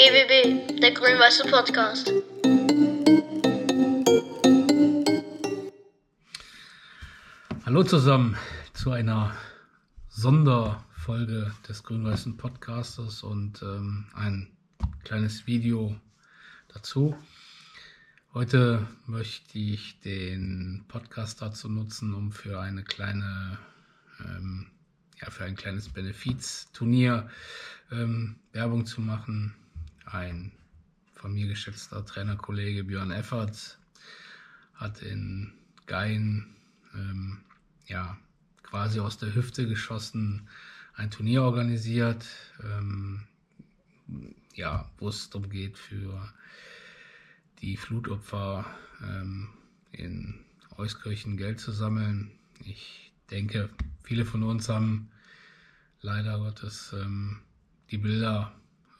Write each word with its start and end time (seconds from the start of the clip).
GWB, 0.00 0.80
der 0.80 0.92
grün-weiße 0.92 1.44
Podcast. 1.50 2.10
Hallo 7.66 7.82
zusammen 7.82 8.34
zu 8.72 8.92
einer 8.92 9.36
Sonderfolge 10.08 11.52
des 11.68 11.82
grün-weißen 11.82 12.38
Podcastes 12.38 13.22
und 13.22 13.60
ähm, 13.60 14.06
ein 14.14 14.48
kleines 15.04 15.46
Video 15.46 15.94
dazu. 16.68 17.14
Heute 18.32 18.86
möchte 19.04 19.58
ich 19.58 20.00
den 20.00 20.86
Podcast 20.88 21.42
dazu 21.42 21.68
nutzen, 21.68 22.14
um 22.14 22.32
für 22.32 22.58
eine 22.58 22.84
kleine, 22.84 23.58
ähm, 24.20 24.68
ja, 25.20 25.30
für 25.30 25.44
ein 25.44 25.56
kleines 25.56 25.90
Benefizturnier 25.90 27.28
ähm, 27.92 28.36
Werbung 28.52 28.86
zu 28.86 29.02
machen. 29.02 29.54
Ein 30.12 30.52
von 31.14 31.34
mir 31.34 31.46
geschätzter 31.46 32.04
Trainerkollege 32.04 32.82
Björn 32.82 33.12
Efferts 33.12 33.78
hat 34.74 35.02
in 35.02 35.52
Gein 35.86 36.46
ähm, 36.94 37.42
ja, 37.86 38.18
quasi 38.62 38.98
aus 39.00 39.18
der 39.18 39.34
Hüfte 39.34 39.68
geschossen 39.68 40.48
ein 40.94 41.10
Turnier 41.10 41.42
organisiert, 41.42 42.26
ähm, 42.62 43.22
ja, 44.54 44.90
wo 44.98 45.08
es 45.08 45.30
darum 45.30 45.48
geht, 45.48 45.78
für 45.78 46.32
die 47.60 47.76
Flutopfer 47.76 48.66
ähm, 49.02 49.48
in 49.92 50.40
Euskirchen 50.76 51.36
Geld 51.36 51.60
zu 51.60 51.70
sammeln. 51.70 52.32
Ich 52.64 53.12
denke, 53.30 53.70
viele 54.02 54.24
von 54.24 54.42
uns 54.42 54.68
haben 54.68 55.08
leider 56.00 56.38
Gottes 56.38 56.92
ähm, 56.94 57.40
die 57.90 57.98
Bilder 57.98 58.52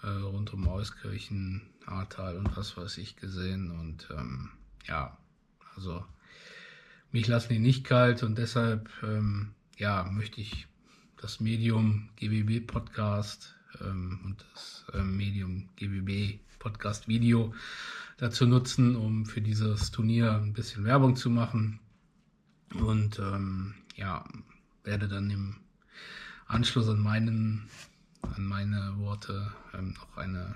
äh, 0.02 0.08
rund 0.08 0.52
um 0.52 0.66
Euskirchen, 0.68 1.62
Ahrtal 1.86 2.36
und 2.36 2.56
was 2.56 2.76
weiß 2.76 2.98
ich 2.98 3.16
gesehen. 3.16 3.70
Und 3.70 4.08
ähm, 4.16 4.50
ja, 4.86 5.16
also 5.76 6.04
mich 7.12 7.26
lassen 7.26 7.52
die 7.52 7.58
nicht 7.58 7.84
kalt 7.84 8.22
und 8.22 8.38
deshalb 8.38 8.90
ähm, 9.02 9.54
ja, 9.76 10.04
möchte 10.04 10.40
ich 10.40 10.66
das 11.16 11.40
Medium 11.40 12.08
GBB 12.16 12.66
Podcast 12.66 13.54
ähm, 13.80 14.20
und 14.24 14.44
das 14.52 14.84
ähm, 14.94 15.16
Medium 15.16 15.68
GBB 15.76 16.38
Podcast 16.58 17.08
Video 17.08 17.54
dazu 18.18 18.46
nutzen, 18.46 18.96
um 18.96 19.26
für 19.26 19.40
dieses 19.40 19.90
Turnier 19.90 20.32
ein 20.34 20.52
bisschen 20.52 20.84
Werbung 20.84 21.16
zu 21.16 21.30
machen. 21.30 21.80
Und 22.74 23.18
ähm, 23.18 23.74
ja, 23.96 24.24
werde 24.84 25.08
dann 25.08 25.30
im 25.30 25.56
Anschluss 26.46 26.88
an 26.88 27.00
meinen, 27.00 27.68
an 28.22 28.44
meine 28.44 28.94
Worte 28.98 29.52
ähm, 29.74 29.94
noch 29.94 30.16
eine 30.16 30.54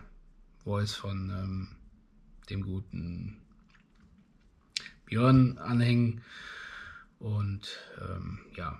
Voice 0.65 0.95
von 0.95 1.31
ähm, 1.31 1.69
dem 2.51 2.62
guten 2.62 3.37
Björn 5.07 5.59
anhängen. 5.59 6.23
Und 7.19 7.79
ähm, 8.01 8.41
ja, 8.55 8.79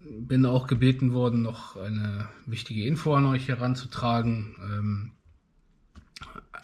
bin 0.00 0.46
auch 0.46 0.66
gebeten 0.66 1.12
worden, 1.12 1.42
noch 1.42 1.76
eine 1.76 2.28
wichtige 2.46 2.86
Info 2.86 3.14
an 3.14 3.26
euch 3.26 3.48
heranzutragen. 3.48 4.56
Ähm, 4.62 5.12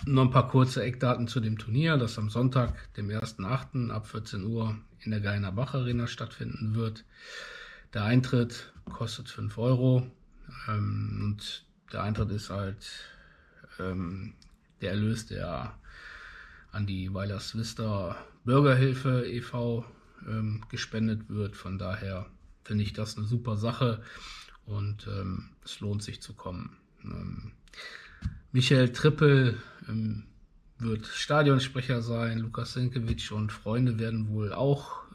noch 0.05 0.23
ein 0.23 0.31
paar 0.31 0.49
kurze 0.49 0.83
Eckdaten 0.83 1.27
zu 1.27 1.41
dem 1.41 1.59
Turnier, 1.59 1.97
das 1.97 2.19
am 2.19 2.31
Sonntag, 2.31 2.93
dem 2.95 3.09
1.8. 3.09 3.91
ab 3.91 4.07
14 4.07 4.45
Uhr 4.45 4.77
in 5.01 5.11
der 5.11 5.21
Geiner 5.21 5.53
Bach 5.53 5.75
Arena 5.75 6.07
stattfinden 6.07 6.75
wird. 6.75 7.05
Der 7.95 8.05
Eintritt 8.05 8.73
kostet 8.85 9.29
5 9.29 9.57
Euro 9.59 10.07
ähm, 10.69 11.21
und 11.23 11.65
der 11.93 12.03
Eintritt 12.03 12.31
ist 12.31 12.51
halt 12.51 12.87
ähm, 13.79 14.35
der 14.81 14.91
Erlös, 14.91 15.27
der 15.27 15.75
an 16.73 16.87
die 16.87 17.13
Weilers 17.13 17.57
Vista 17.57 18.17
Bürgerhilfe 18.45 19.27
e.V. 19.27 19.85
Ähm, 20.27 20.63
gespendet 20.69 21.29
wird. 21.29 21.57
Von 21.57 21.79
daher 21.79 22.27
finde 22.65 22.85
ich 22.85 22.93
das 22.93 23.17
eine 23.17 23.27
super 23.27 23.57
Sache 23.57 24.03
und 24.65 25.07
ähm, 25.07 25.51
es 25.65 25.81
lohnt 25.81 26.03
sich 26.03 26.21
zu 26.21 26.35
kommen. 26.35 26.77
Ähm, 27.05 27.53
Michael 28.53 28.93
Trippel 28.93 29.57
ähm, 29.89 30.25
wird 30.79 31.07
Stadionsprecher 31.07 32.03
sein, 32.03 32.39
Lukas 32.39 32.75
Sinkewitsch 32.75 33.33
und 33.33 33.53
Freunde 33.53 33.99
werden 33.99 34.29
wohl 34.29 34.53
auch 34.53 35.07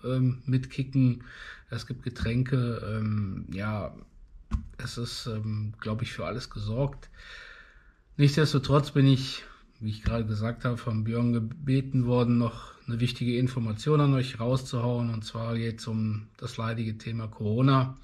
mitkicken. 0.46 1.24
Es 1.70 1.86
gibt 1.86 2.02
Getränke, 2.02 3.46
ja, 3.52 3.96
es 4.78 4.98
ist, 4.98 5.28
ähm, 5.28 5.74
glaube 5.80 6.04
ich, 6.04 6.14
für 6.14 6.26
alles 6.26 6.50
gesorgt. 6.50 7.10
Nichtsdestotrotz 8.18 8.92
bin 8.92 9.08
ich, 9.08 9.44
wie 9.80 9.90
ich 9.90 10.04
gerade 10.04 10.26
gesagt 10.26 10.66
habe, 10.66 10.78
von 10.78 11.04
Björn 11.04 11.34
gebeten 11.34 12.06
worden, 12.06 12.38
noch 12.38 12.72
eine 12.88 13.00
wichtige 13.00 13.38
Information 13.38 14.02
an 14.02 14.14
euch 14.14 14.40
rauszuhauen. 14.40 15.14
Und 15.14 15.24
zwar 15.24 15.56
geht 15.56 15.80
es 15.80 15.88
um 15.88 16.28
das 16.38 16.58
leidige 16.58 16.98
Thema 16.98 17.28
Corona. 17.28 17.98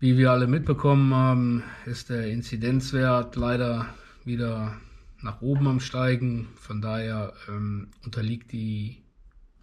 Wie 0.00 0.16
wir 0.16 0.30
alle 0.30 0.46
mitbekommen 0.46 1.12
haben, 1.12 1.64
ist 1.84 2.10
der 2.10 2.30
Inzidenzwert 2.30 3.34
leider 3.34 3.92
wieder 4.24 4.76
nach 5.20 5.40
oben 5.40 5.66
am 5.66 5.80
Steigen. 5.80 6.48
Von 6.54 6.80
daher 6.80 7.32
ähm, 7.48 7.88
unterliegt 8.04 8.52
die 8.52 9.02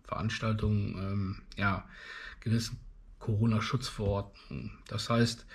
Veranstaltung 0.04 0.98
ähm, 1.00 1.36
ja, 1.56 1.86
gewissen 2.42 2.78
Corona-Schutzverordnungen. 3.26 4.72
Das 4.88 5.10
heißt, 5.10 5.46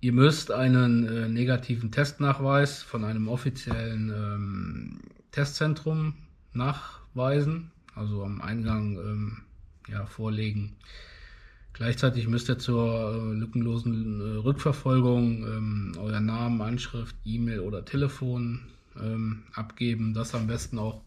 ihr 0.00 0.12
müsst 0.12 0.50
einen 0.50 1.06
äh, 1.06 1.28
negativen 1.28 1.92
Testnachweis 1.92 2.82
von 2.82 3.04
einem 3.04 3.28
offiziellen 3.28 4.10
ähm, 4.10 5.00
Testzentrum 5.30 6.14
nachweisen, 6.52 7.70
also 7.94 8.24
am 8.24 8.40
Eingang 8.40 8.96
ähm, 8.96 9.36
ja, 9.88 10.04
vorlegen. 10.06 10.76
Gleichzeitig 11.72 12.26
müsst 12.26 12.48
ihr 12.48 12.58
zur 12.58 13.14
äh, 13.14 13.34
lückenlosen 13.34 14.20
äh, 14.20 14.38
Rückverfolgung 14.38 15.46
ähm, 15.46 15.92
euer 15.98 16.20
Namen, 16.20 16.60
Anschrift, 16.60 17.14
E-Mail 17.24 17.60
oder 17.60 17.84
Telefon 17.84 18.62
ähm, 19.00 19.44
abgeben. 19.54 20.12
Das 20.12 20.34
am 20.34 20.48
besten 20.48 20.78
auch 20.78 21.02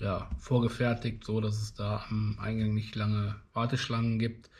ja, 0.00 0.30
vorgefertigt, 0.38 1.24
so 1.24 1.40
dass 1.40 1.60
es 1.60 1.74
da 1.74 2.04
am 2.08 2.38
Eingang 2.40 2.74
nicht 2.74 2.94
lange 2.94 3.36
Warteschlangen 3.52 4.18
gibt. 4.18 4.50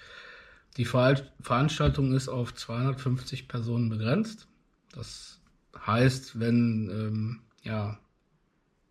Die 0.76 0.84
Ver 0.84 1.20
Veranstaltung 1.40 2.12
ist 2.12 2.28
auf 2.28 2.54
250 2.54 3.48
Personen 3.48 3.88
begrenzt. 3.88 4.48
Das 4.92 5.40
heißt, 5.86 6.38
wenn 6.38 6.90
ähm, 6.90 7.40
ja, 7.62 7.98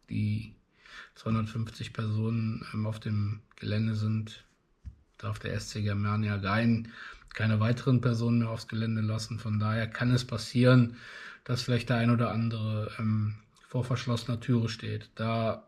die 0.10 0.54
250 1.16 1.94
Personen 1.94 2.66
ähm, 2.74 2.86
auf 2.86 3.00
dem 3.00 3.42
Gelände 3.56 3.96
sind, 3.96 4.46
darf 5.18 5.40
der 5.40 5.60
SC 5.60 5.82
Germania 5.82 6.38
Gein 6.38 6.92
keine 7.34 7.60
weiteren 7.60 8.02
Personen 8.02 8.40
mehr 8.40 8.50
aufs 8.50 8.68
Gelände 8.68 9.02
lassen. 9.02 9.40
Von 9.40 9.60
daher 9.60 9.88
kann 9.88 10.12
es 10.12 10.26
passieren, 10.26 10.98
dass 11.44 11.62
vielleicht 11.62 11.90
der 11.90 11.98
ein 11.98 12.10
oder 12.10 12.32
andere 12.32 12.92
ähm, 13.00 13.36
vor 13.68 13.84
verschlossener 13.84 14.40
Türe 14.40 14.70
steht. 14.70 15.10
Da 15.16 15.64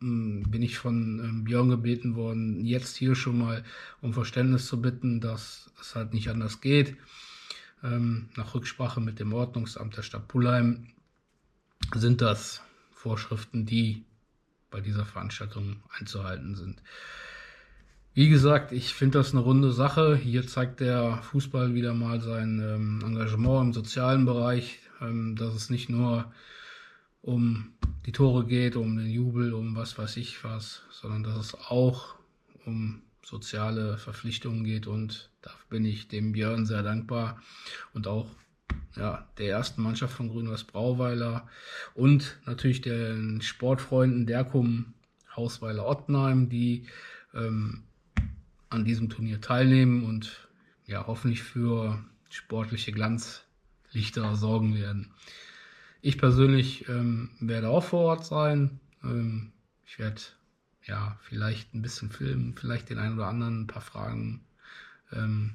bin 0.00 0.62
ich 0.62 0.78
von 0.78 1.20
ähm, 1.22 1.44
Björn 1.44 1.68
gebeten 1.68 2.16
worden, 2.16 2.64
jetzt 2.64 2.96
hier 2.96 3.14
schon 3.14 3.38
mal 3.38 3.64
um 4.00 4.14
Verständnis 4.14 4.66
zu 4.66 4.80
bitten, 4.80 5.20
dass 5.20 5.70
es 5.80 5.94
halt 5.94 6.14
nicht 6.14 6.30
anders 6.30 6.60
geht. 6.60 6.96
Ähm, 7.82 8.30
nach 8.36 8.54
Rücksprache 8.54 9.00
mit 9.00 9.20
dem 9.20 9.32
Ordnungsamt 9.32 9.96
der 9.96 10.02
Stadt 10.02 10.26
Pullheim 10.28 10.86
sind 11.94 12.22
das 12.22 12.62
Vorschriften, 12.92 13.66
die 13.66 14.04
bei 14.70 14.80
dieser 14.80 15.04
Veranstaltung 15.04 15.82
einzuhalten 15.98 16.54
sind. 16.54 16.82
Wie 18.14 18.28
gesagt, 18.28 18.72
ich 18.72 18.94
finde 18.94 19.18
das 19.18 19.32
eine 19.32 19.40
runde 19.40 19.72
Sache. 19.72 20.16
Hier 20.16 20.46
zeigt 20.46 20.80
der 20.80 21.22
Fußball 21.22 21.74
wieder 21.74 21.94
mal 21.94 22.20
sein 22.20 22.60
ähm, 22.62 23.00
Engagement 23.04 23.66
im 23.66 23.72
sozialen 23.72 24.24
Bereich, 24.24 24.80
ähm, 25.00 25.36
dass 25.36 25.54
es 25.54 25.70
nicht 25.70 25.88
nur 25.88 26.32
um 27.22 27.72
die 28.06 28.12
Tore 28.12 28.46
geht, 28.46 28.76
um 28.76 28.96
den 28.96 29.10
Jubel, 29.10 29.52
um 29.52 29.76
was 29.76 29.98
weiß 29.98 30.16
ich 30.16 30.42
was, 30.44 30.82
sondern 30.90 31.22
dass 31.22 31.36
es 31.36 31.54
auch 31.54 32.16
um 32.64 33.02
soziale 33.22 33.98
Verpflichtungen 33.98 34.64
geht 34.64 34.86
und 34.86 35.30
da 35.42 35.50
bin 35.68 35.84
ich 35.84 36.08
dem 36.08 36.32
Björn 36.32 36.66
sehr 36.66 36.82
dankbar 36.82 37.40
und 37.92 38.06
auch 38.06 38.26
ja, 38.96 39.28
der 39.38 39.50
ersten 39.50 39.82
Mannschaft 39.82 40.14
von 40.14 40.28
Grün-Weiß 40.28 40.64
Brauweiler 40.64 41.48
und 41.94 42.38
natürlich 42.46 42.80
den 42.80 43.40
Sportfreunden 43.40 44.26
Derkum 44.26 44.94
Hausweiler 45.36 45.86
Ottenheim, 45.86 46.48
die 46.48 46.86
ähm, 47.34 47.84
an 48.68 48.84
diesem 48.84 49.08
Turnier 49.10 49.40
teilnehmen 49.40 50.04
und 50.04 50.48
ja 50.86 51.06
hoffentlich 51.06 51.42
für 51.42 52.04
sportliche 52.30 52.92
Glanzlichter 52.92 54.34
sorgen 54.36 54.74
werden. 54.74 55.12
Ich 56.02 56.18
persönlich 56.18 56.88
ähm, 56.88 57.30
werde 57.40 57.68
auch 57.68 57.84
vor 57.84 58.00
Ort 58.00 58.24
sein. 58.24 58.80
Ähm, 59.02 59.52
ich 59.86 59.98
werde 59.98 60.20
ja 60.86 61.18
vielleicht 61.22 61.74
ein 61.74 61.82
bisschen 61.82 62.10
filmen, 62.10 62.54
vielleicht 62.56 62.88
den 62.88 62.98
einen 62.98 63.14
oder 63.14 63.26
anderen 63.26 63.62
ein 63.62 63.66
paar 63.66 63.82
Fragen 63.82 64.40
ähm, 65.12 65.52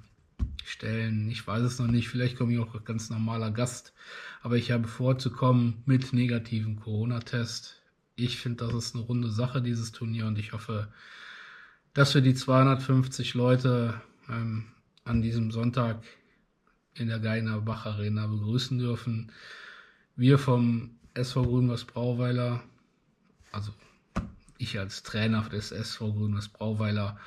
stellen. 0.63 1.30
Ich 1.30 1.45
weiß 1.47 1.63
es 1.63 1.80
noch 1.80 1.88
nicht. 1.88 2.09
Vielleicht 2.09 2.38
komme 2.38 2.53
ich 2.53 2.59
auch 2.59 2.74
als 2.75 2.86
ganz 2.86 3.09
normaler 3.09 3.51
Gast. 3.51 3.94
Aber 4.42 4.56
ich 4.56 4.71
habe 4.71 4.88
vorzukommen 4.88 5.81
mit 5.86 6.13
negativen 6.13 6.75
Corona-Test. 6.75 7.81
Ich 8.15 8.38
finde, 8.38 8.65
das 8.65 8.74
ist 8.75 8.95
eine 8.95 9.03
runde 9.03 9.31
Sache, 9.31 9.62
dieses 9.62 9.91
Turnier. 9.91 10.27
Und 10.27 10.38
ich 10.38 10.53
hoffe, 10.53 10.89
dass 11.94 12.13
wir 12.13 12.21
die 12.21 12.36
250 12.36 13.33
Leute 13.33 14.00
ähm, 14.30 14.65
an 15.06 15.21
diesem 15.21 15.50
Sonntag 15.50 16.03
in 16.94 17.07
der 17.07 17.19
Geiner 17.19 17.62
Bach 17.62 17.86
Arena 17.86 18.27
begrüßen 18.27 18.77
dürfen. 18.77 19.31
Wir 20.17 20.39
vom 20.39 20.97
SV 21.13 21.44
Grünwas 21.44 21.83
Brauweiler, 21.83 22.63
also 23.51 23.73
ich 24.57 24.79
als 24.79 25.03
Trainer 25.03 25.41
des 25.50 25.73
SV 25.73 26.13
Grünwas 26.13 26.47
Brauweiler, 26.47 27.19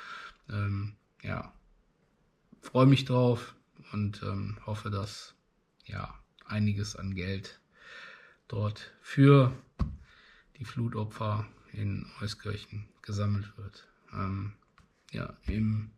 ähm, 0.49 0.95
ja, 1.21 1.53
freue 2.61 2.87
mich 2.87 3.05
drauf 3.05 3.53
und 3.91 4.23
ähm, 4.23 4.57
hoffe, 4.65 4.89
dass 4.89 5.35
ja 5.85 6.11
einiges 6.45 6.95
an 6.95 7.13
Geld 7.13 7.59
dort 8.47 8.91
für 9.01 9.53
die 10.57 10.65
Flutopfer 10.65 11.45
in 11.71 12.07
Euskirchen 12.21 12.87
gesammelt 13.03 13.55
wird. 13.55 13.87
Ähm, 14.13 14.53
ja, 15.11 15.37
im, 15.45 15.91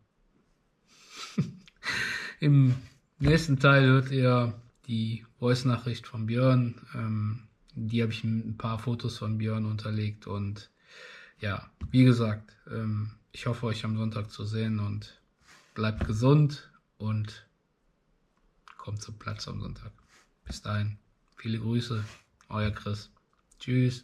im 2.41 2.75
nächsten 3.17 3.59
Teil 3.59 3.85
hört 3.85 4.11
ihr 4.11 4.53
die 4.91 5.25
Voice-Nachricht 5.39 6.05
von 6.05 6.25
Björn. 6.25 6.75
Ähm, 6.93 7.47
die 7.73 8.01
habe 8.01 8.11
ich 8.11 8.25
mit 8.25 8.45
ein 8.45 8.57
paar 8.57 8.77
Fotos 8.77 9.17
von 9.17 9.37
Björn 9.37 9.65
unterlegt 9.65 10.27
und 10.27 10.69
ja, 11.39 11.65
wie 11.89 12.03
gesagt, 12.03 12.53
ähm, 12.69 13.11
ich 13.31 13.45
hoffe 13.45 13.67
euch 13.67 13.85
am 13.85 13.97
Sonntag 13.97 14.29
zu 14.29 14.45
sehen 14.45 14.79
und 14.79 15.17
bleibt 15.73 16.05
gesund 16.05 16.69
und 16.97 17.47
kommt 18.77 19.01
zum 19.01 19.17
Platz 19.17 19.47
am 19.47 19.61
Sonntag. 19.61 19.93
Bis 20.45 20.61
dahin, 20.61 20.97
viele 21.37 21.59
Grüße, 21.59 22.03
euer 22.49 22.71
Chris. 22.71 23.09
Tschüss. 23.59 24.03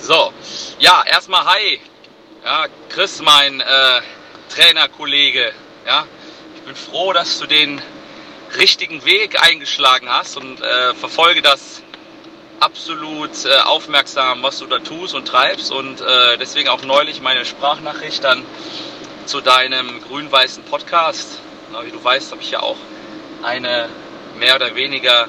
So, 0.00 0.32
ja, 0.78 1.02
erstmal 1.04 1.44
hi. 1.44 1.80
Ja, 2.44 2.68
Chris, 2.90 3.20
mein 3.20 3.60
äh, 3.60 4.00
Trainerkollege. 4.50 5.52
Ja, 5.86 6.06
ich 6.56 6.62
bin 6.62 6.74
froh, 6.74 7.12
dass 7.12 7.38
du 7.38 7.46
den 7.46 7.82
richtigen 8.56 9.04
Weg 9.04 9.42
eingeschlagen 9.42 10.08
hast 10.08 10.38
und 10.38 10.62
äh, 10.62 10.94
verfolge 10.94 11.42
das 11.42 11.82
absolut 12.58 13.44
äh, 13.44 13.58
aufmerksam, 13.58 14.42
was 14.42 14.60
du 14.60 14.66
da 14.66 14.78
tust 14.78 15.14
und 15.14 15.28
treibst 15.28 15.70
und 15.70 16.00
äh, 16.00 16.38
deswegen 16.38 16.70
auch 16.70 16.82
neulich 16.84 17.20
meine 17.20 17.44
Sprachnachricht 17.44 18.24
dann 18.24 18.46
zu 19.26 19.42
deinem 19.42 20.00
grün-weißen 20.08 20.62
Podcast. 20.64 21.38
Na, 21.70 21.84
wie 21.84 21.90
du 21.90 22.02
weißt, 22.02 22.30
habe 22.32 22.40
ich 22.40 22.50
ja 22.50 22.60
auch 22.60 22.78
eine 23.42 23.90
mehr 24.38 24.56
oder 24.56 24.74
weniger 24.74 25.28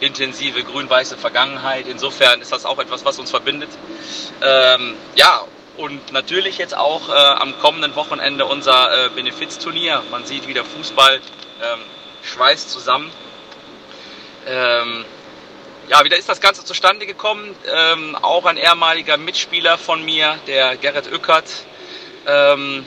intensive 0.00 0.64
grün-weiße 0.64 1.16
Vergangenheit. 1.16 1.86
Insofern 1.86 2.40
ist 2.40 2.50
das 2.50 2.66
auch 2.66 2.80
etwas, 2.80 3.04
was 3.04 3.20
uns 3.20 3.30
verbindet. 3.30 3.70
Ähm, 4.42 4.96
ja, 5.14 5.42
und 5.76 6.12
natürlich 6.12 6.58
jetzt 6.58 6.76
auch 6.76 7.08
äh, 7.08 7.12
am 7.12 7.58
kommenden 7.58 7.94
Wochenende 7.94 8.44
unser 8.44 9.06
äh, 9.06 9.08
Benefizturnier. 9.10 10.02
Man 10.10 10.24
sieht 10.24 10.46
wieder 10.46 10.64
Fußball 10.64 11.16
ähm, 11.16 11.80
schweißt 12.22 12.70
zusammen. 12.70 13.10
Ähm, 14.46 15.04
ja, 15.88 16.04
wie 16.04 16.14
ist 16.14 16.28
das 16.28 16.40
Ganze 16.40 16.64
zustande 16.64 17.06
gekommen? 17.06 17.54
Ähm, 17.72 18.16
auch 18.16 18.44
ein 18.46 18.56
ehemaliger 18.56 19.16
Mitspieler 19.16 19.78
von 19.78 20.04
mir, 20.04 20.38
der 20.46 20.76
Gerrit 20.76 21.10
Ückert, 21.10 21.48
ähm, 22.26 22.84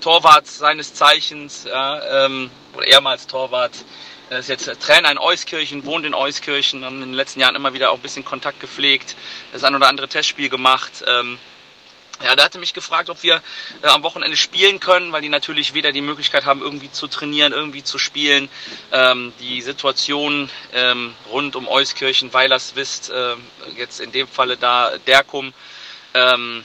Torwart 0.00 0.46
seines 0.46 0.94
Zeichens, 0.94 1.64
ja, 1.64 2.26
ähm, 2.26 2.50
oder 2.74 2.86
ehemals 2.86 3.26
Torwart, 3.26 3.72
er 4.30 4.40
ist 4.40 4.48
jetzt 4.48 4.68
Trainer 4.80 5.10
in 5.10 5.18
Euskirchen, 5.18 5.86
wohnt 5.86 6.04
in 6.04 6.14
Euskirchen, 6.14 6.84
haben 6.84 6.96
in 6.96 7.08
den 7.08 7.14
letzten 7.14 7.40
Jahren 7.40 7.54
immer 7.54 7.72
wieder 7.72 7.90
auch 7.90 7.96
ein 7.96 8.02
bisschen 8.02 8.26
Kontakt 8.26 8.60
gepflegt, 8.60 9.16
das 9.52 9.64
ein 9.64 9.74
oder 9.74 9.88
andere 9.88 10.06
Testspiel 10.06 10.50
gemacht. 10.50 11.02
Ähm, 11.06 11.38
ja, 12.24 12.34
da 12.34 12.44
hatte 12.44 12.58
mich 12.58 12.74
gefragt, 12.74 13.10
ob 13.10 13.22
wir 13.22 13.40
äh, 13.82 13.86
am 13.86 14.02
Wochenende 14.02 14.36
spielen 14.36 14.80
können, 14.80 15.12
weil 15.12 15.22
die 15.22 15.28
natürlich 15.28 15.74
weder 15.74 15.92
die 15.92 16.00
Möglichkeit 16.00 16.44
haben, 16.46 16.62
irgendwie 16.62 16.90
zu 16.90 17.06
trainieren, 17.06 17.52
irgendwie 17.52 17.84
zu 17.84 17.98
spielen. 17.98 18.48
Ähm, 18.92 19.32
die 19.40 19.62
Situation 19.62 20.50
ähm, 20.72 21.14
rund 21.30 21.54
um 21.54 21.68
Euskirchen, 21.68 22.32
Weilerswist, 22.32 23.10
äh, 23.10 23.36
jetzt 23.76 24.00
in 24.00 24.10
dem 24.12 24.26
Falle 24.26 24.56
da 24.56 24.98
Derkum, 25.06 25.52
ähm, 26.14 26.64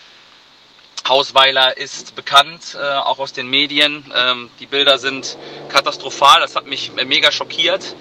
Hausweiler 1.07 1.77
ist 1.77 2.15
bekannt, 2.15 2.75
äh, 2.75 2.81
auch 2.81 3.19
aus 3.19 3.33
den 3.33 3.49
Medien. 3.49 4.11
Ähm, 4.15 4.49
die 4.59 4.65
Bilder 4.65 4.97
sind 4.97 5.37
katastrophal, 5.69 6.39
das 6.39 6.55
hat 6.55 6.65
mich 6.65 6.93
mega 6.93 7.31
schockiert. 7.31 7.95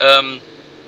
Ähm, 0.00 0.40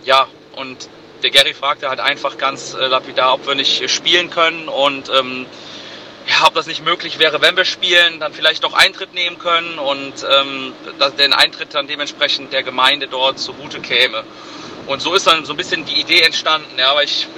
ja, 0.05 0.29
und 0.55 0.89
der 1.23 1.31
Gary 1.31 1.55
fragte 1.55 1.89
halt 1.89 2.01
einfach 2.01 2.39
ganz 2.39 2.75
äh, 2.75 2.87
lapidar, 2.87 3.35
ob 3.35 3.47
wir 3.47 3.55
nicht 3.55 3.91
spielen 3.91 4.31
können 4.31 4.69
und 4.69 5.09
ähm, 5.09 5.47
ja, 6.29 6.47
ob 6.47 6.55
das 6.55 6.67
nicht 6.67 6.85
möglich 6.85 7.19
wäre, 7.19 7.41
wenn 7.41 7.57
wir 7.57 7.65
spielen, 7.65 8.19
dann 8.19 8.33
vielleicht 8.33 8.65
doch 8.65 8.73
Eintritt 8.73 9.15
nehmen 9.15 9.39
können 9.39 9.79
und 9.79 10.15
ähm, 10.29 10.73
den 11.19 11.33
Eintritt 11.33 11.75
dann 11.75 11.87
dementsprechend 11.87 12.53
der 12.53 12.63
Gemeinde 12.63 13.07
dort 13.07 13.39
zugute 13.39 13.81
käme. 13.81 14.25
Und 14.87 15.03
so 15.03 15.15
ist 15.15 15.27
dann 15.27 15.45
so 15.45 15.53
ein 15.53 15.57
bisschen 15.57 15.85
die 15.85 16.01
Idee 16.01 16.23
entstanden, 16.23 16.79
ja, 16.79 16.95
weil 16.95 17.05
ich 17.05 17.29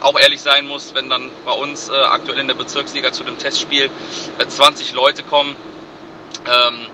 auch 0.00 0.18
ehrlich 0.18 0.40
sein 0.40 0.66
muss, 0.66 0.94
wenn 0.94 1.08
dann 1.08 1.30
bei 1.44 1.52
uns 1.52 1.88
äh, 1.88 1.92
aktuell 1.92 2.38
in 2.38 2.48
der 2.48 2.54
Bezirksliga 2.54 3.12
zu 3.12 3.22
dem 3.22 3.38
Testspiel 3.38 3.90
äh, 4.38 4.46
20 4.46 4.92
Leute 4.92 5.22
kommen, 5.22 5.54
ähm, 6.46 6.86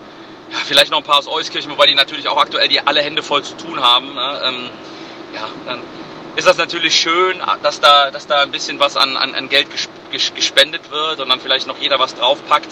ja, 0.50 0.58
vielleicht 0.64 0.90
noch 0.90 0.98
ein 0.98 1.04
paar 1.04 1.18
aus 1.18 1.28
Euskirchen, 1.28 1.70
wobei 1.70 1.86
die 1.86 1.94
natürlich 1.94 2.28
auch 2.28 2.36
aktuell 2.36 2.68
die 2.68 2.80
alle 2.80 3.00
Hände 3.00 3.22
voll 3.22 3.42
zu 3.42 3.56
tun 3.56 3.80
haben. 3.80 4.14
Ne? 4.14 4.40
Ähm, 4.44 4.70
ja, 5.34 5.48
dann 5.66 5.80
ist 6.38 6.46
das 6.46 6.56
natürlich 6.56 6.94
schön, 6.94 7.42
dass 7.64 7.80
da, 7.80 8.12
dass 8.12 8.28
da 8.28 8.42
ein 8.42 8.52
bisschen 8.52 8.78
was 8.78 8.96
an, 8.96 9.16
an, 9.16 9.34
an 9.34 9.48
Geld 9.48 9.66
gespendet 10.12 10.88
wird 10.88 11.18
und 11.18 11.28
dann 11.30 11.40
vielleicht 11.40 11.66
noch 11.66 11.78
jeder 11.78 11.98
was 11.98 12.14
draufpackt. 12.14 12.68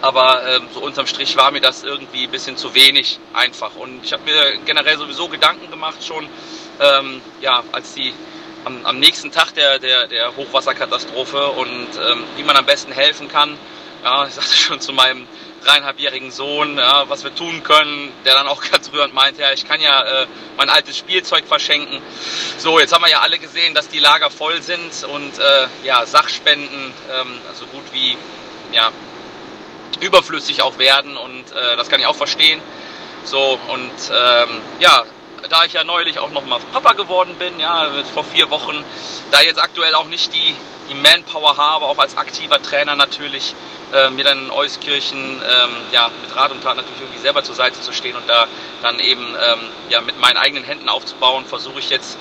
Aber 0.00 0.42
ähm, 0.48 0.68
so 0.72 0.80
unterm 0.80 1.06
Strich 1.06 1.36
war 1.36 1.50
mir 1.50 1.60
das 1.60 1.84
irgendwie 1.84 2.24
ein 2.24 2.30
bisschen 2.30 2.56
zu 2.56 2.74
wenig 2.74 3.20
einfach. 3.34 3.76
Und 3.76 4.02
ich 4.02 4.14
habe 4.14 4.22
mir 4.22 4.56
generell 4.64 4.96
sowieso 4.96 5.28
Gedanken 5.28 5.70
gemacht 5.70 6.02
schon, 6.02 6.30
ähm, 6.80 7.20
ja, 7.42 7.62
als 7.72 7.92
die 7.92 8.14
am, 8.64 8.86
am 8.86 8.98
nächsten 8.98 9.30
Tag 9.30 9.52
der, 9.52 9.78
der, 9.78 10.06
der 10.06 10.34
Hochwasserkatastrophe 10.34 11.48
und 11.48 11.88
ähm, 12.02 12.24
wie 12.36 12.42
man 12.42 12.56
am 12.56 12.64
besten 12.64 12.90
helfen 12.90 13.28
kann. 13.28 13.58
Ja, 14.02 14.26
ich 14.26 14.32
sagte 14.32 14.56
schon 14.56 14.80
zu 14.80 14.94
meinem 14.94 15.28
dreieinhalbjährigen 15.64 16.30
Sohn, 16.30 16.78
ja, 16.78 17.08
was 17.08 17.24
wir 17.24 17.34
tun 17.34 17.62
können, 17.62 18.12
der 18.24 18.34
dann 18.34 18.46
auch 18.46 18.62
ganz 18.70 18.92
rührend 18.92 19.14
meinte, 19.14 19.42
ja, 19.42 19.52
ich 19.52 19.66
kann 19.66 19.80
ja 19.80 20.22
äh, 20.22 20.26
mein 20.56 20.68
altes 20.68 20.96
Spielzeug 20.96 21.46
verschenken. 21.46 22.00
So, 22.58 22.78
jetzt 22.78 22.92
haben 22.92 23.02
wir 23.02 23.10
ja 23.10 23.20
alle 23.20 23.38
gesehen, 23.38 23.74
dass 23.74 23.88
die 23.88 23.98
Lager 23.98 24.30
voll 24.30 24.62
sind 24.62 25.04
und 25.04 25.38
äh, 25.38 25.66
ja, 25.84 26.04
Sachspenden 26.06 26.92
ähm, 27.12 27.38
so 27.54 27.66
gut 27.66 27.84
wie 27.92 28.16
ja, 28.72 28.90
überflüssig 30.00 30.62
auch 30.62 30.78
werden 30.78 31.16
und 31.16 31.52
äh, 31.52 31.76
das 31.76 31.88
kann 31.88 32.00
ich 32.00 32.06
auch 32.06 32.16
verstehen. 32.16 32.60
So, 33.24 33.58
und 33.68 33.90
ähm, 34.10 34.60
ja, 34.78 35.04
da 35.48 35.64
ich 35.64 35.72
ja 35.72 35.84
neulich 35.84 36.18
auch 36.18 36.30
noch 36.30 36.44
mal 36.44 36.60
Papa 36.72 36.92
geworden 36.92 37.34
bin, 37.38 37.58
ja, 37.58 37.90
vor 38.14 38.24
vier 38.24 38.50
Wochen, 38.50 38.84
da 39.30 39.40
jetzt 39.40 39.60
aktuell 39.60 39.94
auch 39.94 40.06
nicht 40.06 40.32
die, 40.34 40.54
die 40.88 40.94
Manpower 40.94 41.56
habe, 41.56 41.86
auch 41.86 41.98
als 41.98 42.16
aktiver 42.16 42.62
Trainer 42.62 42.96
natürlich, 42.96 43.54
äh, 43.92 44.10
mir 44.10 44.24
dann 44.24 44.46
in 44.46 44.50
Euskirchen 44.50 45.18
ähm, 45.18 45.70
ja, 45.92 46.10
mit 46.22 46.34
Rat 46.34 46.52
und 46.52 46.62
Tat 46.62 46.76
natürlich 46.76 47.00
irgendwie 47.00 47.20
selber 47.20 47.42
zur 47.42 47.54
Seite 47.54 47.80
zu 47.80 47.92
stehen 47.92 48.16
und 48.16 48.28
da 48.28 48.46
dann 48.82 48.98
eben 48.98 49.22
ähm, 49.22 49.60
ja, 49.88 50.00
mit 50.00 50.18
meinen 50.20 50.36
eigenen 50.36 50.64
Händen 50.64 50.88
aufzubauen, 50.88 51.44
versuche 51.44 51.78
ich 51.78 51.90
jetzt, 51.90 52.16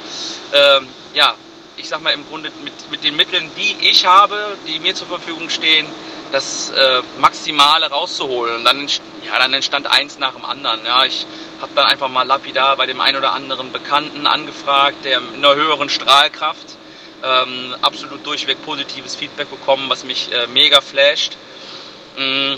ähm, 0.53 0.87
ja, 1.13 1.35
ich 1.77 1.87
sag 1.87 2.01
mal 2.01 2.11
im 2.11 2.27
Grunde 2.27 2.51
mit, 2.63 2.73
mit 2.91 3.03
den 3.03 3.15
Mitteln, 3.15 3.49
die 3.57 3.75
ich 3.87 4.05
habe, 4.05 4.57
die 4.67 4.79
mir 4.79 4.95
zur 4.95 5.07
Verfügung 5.07 5.49
stehen, 5.49 5.87
das 6.31 6.69
äh, 6.71 7.01
Maximale 7.19 7.89
rauszuholen. 7.89 8.57
Und 8.57 8.65
dann, 8.65 8.87
ja, 8.87 9.39
dann 9.39 9.53
entstand 9.53 9.87
eins 9.87 10.19
nach 10.19 10.33
dem 10.33 10.45
anderen. 10.45 10.85
Ja, 10.85 11.05
ich 11.05 11.25
habe 11.61 11.71
dann 11.75 11.85
einfach 11.85 12.09
mal 12.09 12.23
lapidar 12.23 12.75
bei 12.77 12.85
dem 12.85 13.01
einen 13.01 13.17
oder 13.17 13.33
anderen 13.33 13.71
Bekannten 13.71 14.27
angefragt, 14.27 15.05
der 15.05 15.19
in 15.19 15.43
einer 15.43 15.55
höheren 15.55 15.89
Strahlkraft 15.89 16.77
ähm, 17.23 17.75
absolut 17.81 18.25
durchweg 18.25 18.63
positives 18.63 19.15
Feedback 19.15 19.49
bekommen, 19.49 19.89
was 19.89 20.03
mich 20.03 20.31
äh, 20.31 20.47
mega 20.47 20.81
flasht. 20.81 21.37
Mm, 22.19 22.57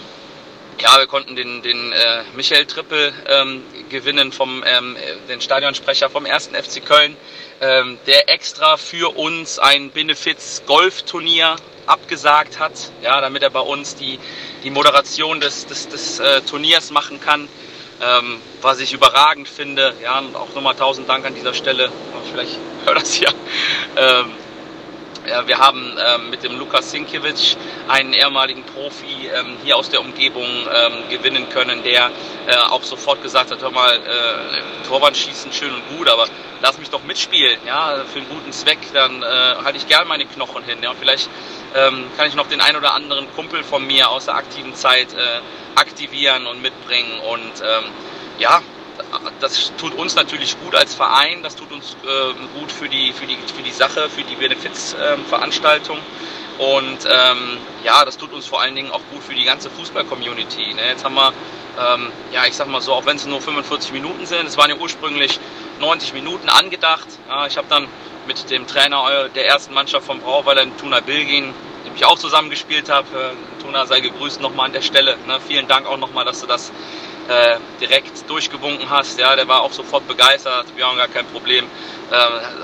ja, 0.79 0.97
wir 0.97 1.05
konnten 1.05 1.35
den, 1.35 1.61
den 1.61 1.91
äh, 1.91 2.23
Michael 2.33 2.65
Trippel 2.65 3.13
ähm, 3.27 3.63
gewinnen 3.89 4.31
vom 4.31 4.63
ähm, 4.65 4.97
den 5.29 5.39
Stadionsprecher 5.39 6.09
vom 6.09 6.25
ersten 6.25 6.55
FC 6.55 6.83
Köln, 6.83 7.15
ähm, 7.61 7.99
der 8.07 8.27
extra 8.29 8.77
für 8.77 9.15
uns 9.15 9.59
ein 9.59 9.91
Benefiz 9.91 10.63
Golfturnier 10.65 11.57
abgesagt 11.85 12.57
hat, 12.57 12.73
ja, 13.03 13.21
damit 13.21 13.43
er 13.43 13.51
bei 13.51 13.59
uns 13.59 13.95
die, 13.95 14.17
die 14.63 14.71
Moderation 14.71 15.39
des, 15.39 15.67
des, 15.67 15.87
des 15.89 16.19
äh, 16.19 16.41
Turniers 16.41 16.89
machen 16.89 17.21
kann 17.21 17.47
ähm, 18.01 18.41
was 18.61 18.79
ich 18.79 18.93
überragend 18.93 19.47
finde. 19.47 19.93
Ja, 20.01 20.17
und 20.17 20.35
auch 20.35 20.53
nochmal 20.55 20.73
tausend 20.75 21.07
Dank 21.07 21.23
an 21.23 21.35
dieser 21.35 21.53
Stelle. 21.53 21.91
Vielleicht 22.31 22.57
hört 22.85 22.97
das 22.97 23.19
ja. 23.19 23.29
Wir 25.45 25.59
haben 25.59 25.97
ähm, 26.03 26.31
mit 26.31 26.41
dem 26.43 26.57
Lukas 26.57 26.89
Sinkiewicz 26.89 27.55
einen 27.87 28.13
ehemaligen 28.13 28.63
Profi 28.63 29.29
ähm, 29.33 29.57
hier 29.63 29.77
aus 29.77 29.89
der 29.89 30.01
Umgebung 30.01 30.45
ähm, 30.45 30.93
gewinnen 31.09 31.47
können, 31.49 31.83
der 31.83 32.09
äh, 32.47 32.55
auch 32.55 32.81
sofort 32.81 33.21
gesagt 33.21 33.51
hat, 33.51 33.61
hör 33.61 33.69
mal, 33.69 33.95
äh, 33.95 34.87
Torwand 34.87 35.15
schießen 35.15 35.53
schön 35.53 35.75
und 35.75 35.95
gut, 35.95 36.09
aber 36.09 36.27
lass 36.61 36.79
mich 36.79 36.89
doch 36.89 37.03
mitspielen, 37.03 37.59
ja, 37.67 38.03
für 38.11 38.17
einen 38.17 38.29
guten 38.29 38.51
Zweck, 38.51 38.79
dann 38.93 39.21
äh, 39.21 39.25
halte 39.63 39.77
ich 39.77 39.87
gern 39.87 40.07
meine 40.07 40.25
Knochen 40.25 40.63
hin. 40.63 40.79
Ja, 40.81 40.93
vielleicht 40.99 41.29
ähm, 41.75 42.05
kann 42.17 42.27
ich 42.27 42.33
noch 42.33 42.47
den 42.47 42.59
ein 42.59 42.75
oder 42.75 42.95
anderen 42.95 43.31
Kumpel 43.35 43.63
von 43.63 43.85
mir 43.85 44.09
aus 44.09 44.25
der 44.25 44.35
aktiven 44.35 44.73
Zeit 44.73 45.09
aktivieren 45.75 46.47
und 46.47 46.61
mitbringen 46.61 47.19
und 47.19 47.63
ja, 48.39 48.61
das 49.39 49.71
tut 49.77 49.93
uns 49.95 50.15
natürlich 50.15 50.59
gut 50.61 50.75
als 50.75 50.95
Verein, 50.95 51.43
das 51.43 51.55
tut 51.55 51.71
uns 51.71 51.95
äh, 52.03 52.59
gut 52.59 52.71
für 52.71 52.89
die, 52.89 53.13
für, 53.13 53.25
die, 53.25 53.37
für 53.55 53.63
die 53.63 53.71
Sache, 53.71 54.09
für 54.09 54.23
die 54.23 54.35
Benefizveranstaltung. 54.35 55.97
Ähm, 55.97 56.03
und 56.61 57.05
ähm, 57.05 57.57
ja, 57.83 58.05
das 58.05 58.17
tut 58.17 58.33
uns 58.33 58.45
vor 58.45 58.61
allen 58.61 58.75
Dingen 58.75 58.91
auch 58.91 59.01
gut 59.11 59.23
für 59.23 59.33
die 59.33 59.45
ganze 59.45 59.69
Fußball-Community. 59.71 60.75
Ne? 60.75 60.89
Jetzt 60.89 61.03
haben 61.03 61.15
wir, 61.15 61.33
ähm, 61.79 62.11
ja, 62.31 62.45
ich 62.45 62.55
sag 62.55 62.67
mal 62.67 62.81
so, 62.81 62.93
auch 62.93 63.05
wenn 63.05 63.15
es 63.15 63.25
nur 63.25 63.41
45 63.41 63.93
Minuten 63.93 64.25
sind, 64.25 64.45
es 64.45 64.57
waren 64.57 64.69
ja 64.69 64.75
ursprünglich 64.75 65.39
90 65.79 66.13
Minuten 66.13 66.49
angedacht. 66.49 67.07
Ja, 67.27 67.47
ich 67.47 67.57
habe 67.57 67.67
dann 67.67 67.87
mit 68.27 68.51
dem 68.51 68.67
Trainer 68.67 69.29
der 69.29 69.47
ersten 69.47 69.73
Mannschaft 69.73 70.05
vom 70.05 70.19
Brauweiler, 70.19 70.65
Tuna 70.77 70.99
Bilgin, 70.99 71.53
dem 71.85 71.95
ich 71.95 72.05
auch 72.05 72.19
zusammengespielt 72.19 72.89
habe. 72.89 73.07
Äh, 73.17 73.61
Tuna 73.63 73.87
sei 73.87 74.01
gegrüßt 74.01 74.41
nochmal 74.41 74.67
an 74.67 74.73
der 74.73 74.81
Stelle. 74.81 75.17
Ne? 75.25 75.39
Vielen 75.47 75.67
Dank 75.67 75.87
auch 75.87 75.97
nochmal, 75.97 76.25
dass 76.25 76.41
du 76.41 76.47
das 76.47 76.71
äh, 77.31 77.57
direkt 77.79 78.29
durchgewunken 78.29 78.89
hast. 78.89 79.19
Ja, 79.19 79.35
der 79.35 79.47
war 79.47 79.61
auch 79.61 79.71
sofort 79.71 80.07
begeistert. 80.07 80.65
Wir 80.75 80.85
haben 80.85 80.97
gar 80.97 81.07
kein 81.07 81.25
Problem. 81.27 81.65
Äh, 82.11 82.15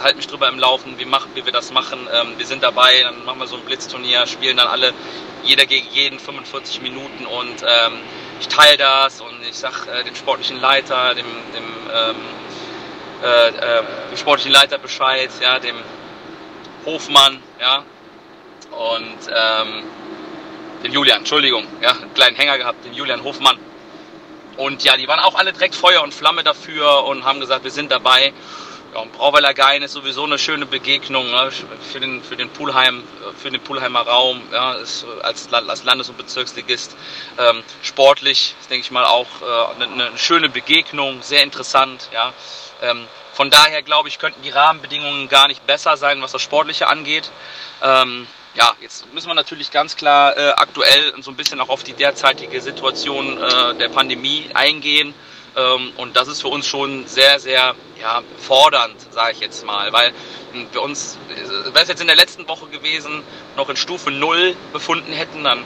halt 0.03 0.17
mich 0.17 0.27
drüber 0.27 0.49
im 0.49 0.59
Laufen, 0.59 0.99
wie, 0.99 1.05
machen, 1.05 1.31
wie 1.35 1.45
wir 1.45 1.53
das 1.53 1.71
machen. 1.71 2.07
Ähm, 2.13 2.33
wir 2.37 2.45
sind 2.45 2.63
dabei, 2.63 3.01
dann 3.01 3.23
machen 3.23 3.39
wir 3.39 3.47
so 3.47 3.55
ein 3.55 3.63
Blitzturnier, 3.63 4.27
spielen 4.27 4.57
dann 4.57 4.67
alle 4.67 4.93
jeder 5.43 5.65
gegen 5.65 5.87
jeden 5.91 6.19
45 6.19 6.81
Minuten 6.81 7.25
und 7.25 7.63
ähm, 7.63 7.93
ich 8.39 8.47
teile 8.49 8.77
das 8.77 9.21
und 9.21 9.41
ich 9.49 9.55
sag 9.55 9.87
äh, 9.87 10.03
dem 10.03 10.15
sportlichen 10.15 10.59
Leiter, 10.59 11.15
dem, 11.15 11.25
dem, 11.25 11.63
ähm, 11.93 12.15
äh, 13.23 13.47
äh, 13.47 13.83
dem 14.11 14.17
sportlichen 14.17 14.51
Leiter 14.51 14.77
Bescheid, 14.77 15.29
ja, 15.41 15.59
dem 15.59 15.77
Hofmann, 16.85 17.41
ja, 17.61 17.83
und 18.71 19.31
ähm, 19.33 19.83
den 20.83 20.91
Julian, 20.91 21.19
Entschuldigung, 21.19 21.65
ja, 21.81 21.91
einen 21.91 22.13
kleinen 22.13 22.35
Hänger 22.35 22.57
gehabt, 22.57 22.83
den 22.85 22.93
Julian 22.93 23.23
Hofmann. 23.23 23.57
Und 24.57 24.83
ja, 24.83 24.97
die 24.97 25.07
waren 25.07 25.19
auch 25.19 25.35
alle 25.35 25.53
direkt 25.53 25.75
Feuer 25.75 26.01
und 26.01 26.13
Flamme 26.13 26.43
dafür 26.43 27.05
und 27.05 27.23
haben 27.23 27.39
gesagt, 27.39 27.63
wir 27.63 27.71
sind 27.71 27.91
dabei. 27.91 28.33
Ja, 28.93 29.01
und 29.01 29.11
Brauweiler 29.13 29.53
Gein 29.53 29.83
ist 29.83 29.91
sowieso 29.91 30.23
eine 30.23 30.39
schöne 30.39 30.65
Begegnung 30.65 31.29
ne, 31.29 31.51
für, 31.91 31.99
den, 31.99 32.23
für, 32.23 32.35
den 32.35 32.49
Poolheim, 32.49 33.03
für 33.37 33.51
den 33.51 33.61
Poolheimer 33.61 34.01
Raum, 34.01 34.41
ja, 34.51 34.73
ist 34.73 35.05
als, 35.21 35.51
als 35.53 35.83
Landes- 35.83 36.09
und 36.09 36.17
Bezirksligist. 36.17 36.95
Ähm, 37.37 37.63
sportlich 37.83 38.55
ist, 38.59 38.69
denke 38.71 38.81
ich 38.81 38.91
mal, 38.91 39.05
auch 39.05 39.27
äh, 39.41 39.75
eine, 39.83 39.93
eine, 39.93 40.17
schöne 40.17 40.49
Begegnung, 40.49 41.21
sehr 41.21 41.43
interessant. 41.43 42.09
Ja. 42.13 42.33
Ähm, 42.81 43.07
von 43.33 43.51
daher, 43.51 43.83
glaube 43.83 44.09
ich, 44.09 44.17
könnten 44.17 44.41
die 44.41 44.49
Rahmenbedingungen 44.49 45.27
gar 45.29 45.47
nicht 45.47 45.67
besser 45.67 45.97
sein, 45.97 46.21
was 46.21 46.31
das 46.31 46.41
Sportliche 46.41 46.87
angeht. 46.87 47.29
Ähm, 47.83 48.25
ja, 48.57 48.75
jetzt 48.81 49.13
müssen 49.13 49.27
wir 49.27 49.35
natürlich 49.35 49.69
ganz 49.71 49.95
klar 49.95 50.35
äh, 50.35 50.49
aktuell 50.49 51.13
so 51.21 51.29
ein 51.29 51.37
bisschen 51.37 51.61
auch 51.61 51.69
auf 51.69 51.83
die 51.83 51.93
derzeitige 51.93 52.59
Situation 52.59 53.37
äh, 53.37 53.75
der 53.75 53.89
Pandemie 53.89 54.49
eingehen. 54.53 55.13
Ähm, 55.55 55.93
und 55.97 56.15
das 56.15 56.27
ist 56.27 56.41
für 56.41 56.47
uns 56.47 56.65
schon 56.65 57.05
sehr, 57.05 57.39
sehr 57.39 57.75
ja, 58.01 58.23
fordernd, 58.39 58.95
sage 59.11 59.33
ich 59.33 59.39
jetzt 59.41 59.63
mal, 59.63 59.93
weil 59.93 60.11
hm, 60.53 60.67
wir 60.71 60.81
uns, 60.81 61.19
äh, 61.29 61.65
wäre 61.65 61.83
es 61.83 61.87
jetzt 61.87 62.01
in 62.01 62.07
der 62.07 62.15
letzten 62.15 62.47
Woche 62.47 62.65
gewesen, 62.67 63.21
noch 63.55 63.69
in 63.69 63.75
Stufe 63.75 64.09
0 64.09 64.55
befunden 64.73 65.13
hätten, 65.13 65.43
dann, 65.43 65.63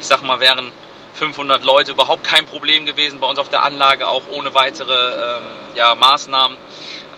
ich 0.00 0.06
sag 0.06 0.22
mal, 0.22 0.40
wären 0.40 0.72
500 1.14 1.62
Leute 1.62 1.92
überhaupt 1.92 2.24
kein 2.24 2.46
Problem 2.46 2.86
gewesen 2.86 3.20
bei 3.20 3.26
uns 3.26 3.38
auf 3.38 3.50
der 3.50 3.64
Anlage, 3.64 4.08
auch 4.08 4.22
ohne 4.30 4.54
weitere 4.54 4.92
ähm, 4.92 5.42
ja, 5.74 5.94
Maßnahmen. 5.94 6.56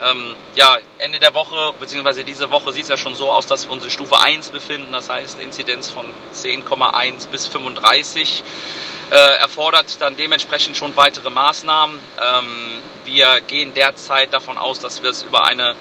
Ähm, 0.02 0.34
ja, 0.56 0.78
Ende 0.98 1.20
der 1.20 1.32
Woche, 1.34 1.74
beziehungsweise 1.78 2.24
diese 2.24 2.50
Woche 2.50 2.72
sieht 2.72 2.84
es 2.84 2.88
ja 2.88 2.96
schon 2.96 3.14
so 3.14 3.30
aus, 3.30 3.46
dass 3.46 3.66
wir 3.66 3.72
uns 3.72 3.84
in 3.84 3.90
Stufe 3.90 4.18
1 4.18 4.50
befinden, 4.50 4.92
das 4.92 5.08
heißt 5.08 5.38
Inzidenz 5.40 5.90
von 5.90 6.06
10,1 6.34 7.28
bis 7.28 7.46
35 7.46 8.42
äh, 9.10 9.14
erfordert 9.14 10.00
dann 10.00 10.16
dementsprechend 10.16 10.76
schon 10.76 10.96
weitere 10.96 11.30
Maßnahmen. 11.30 11.98
Ähm, 12.20 12.82
wir 13.04 13.40
gehen 13.42 13.74
derzeit 13.74 14.32
davon 14.32 14.58
aus, 14.58 14.80
dass 14.80 15.02
wir 15.02 15.10
es 15.10 15.22
über 15.22 15.44
eine 15.44 15.76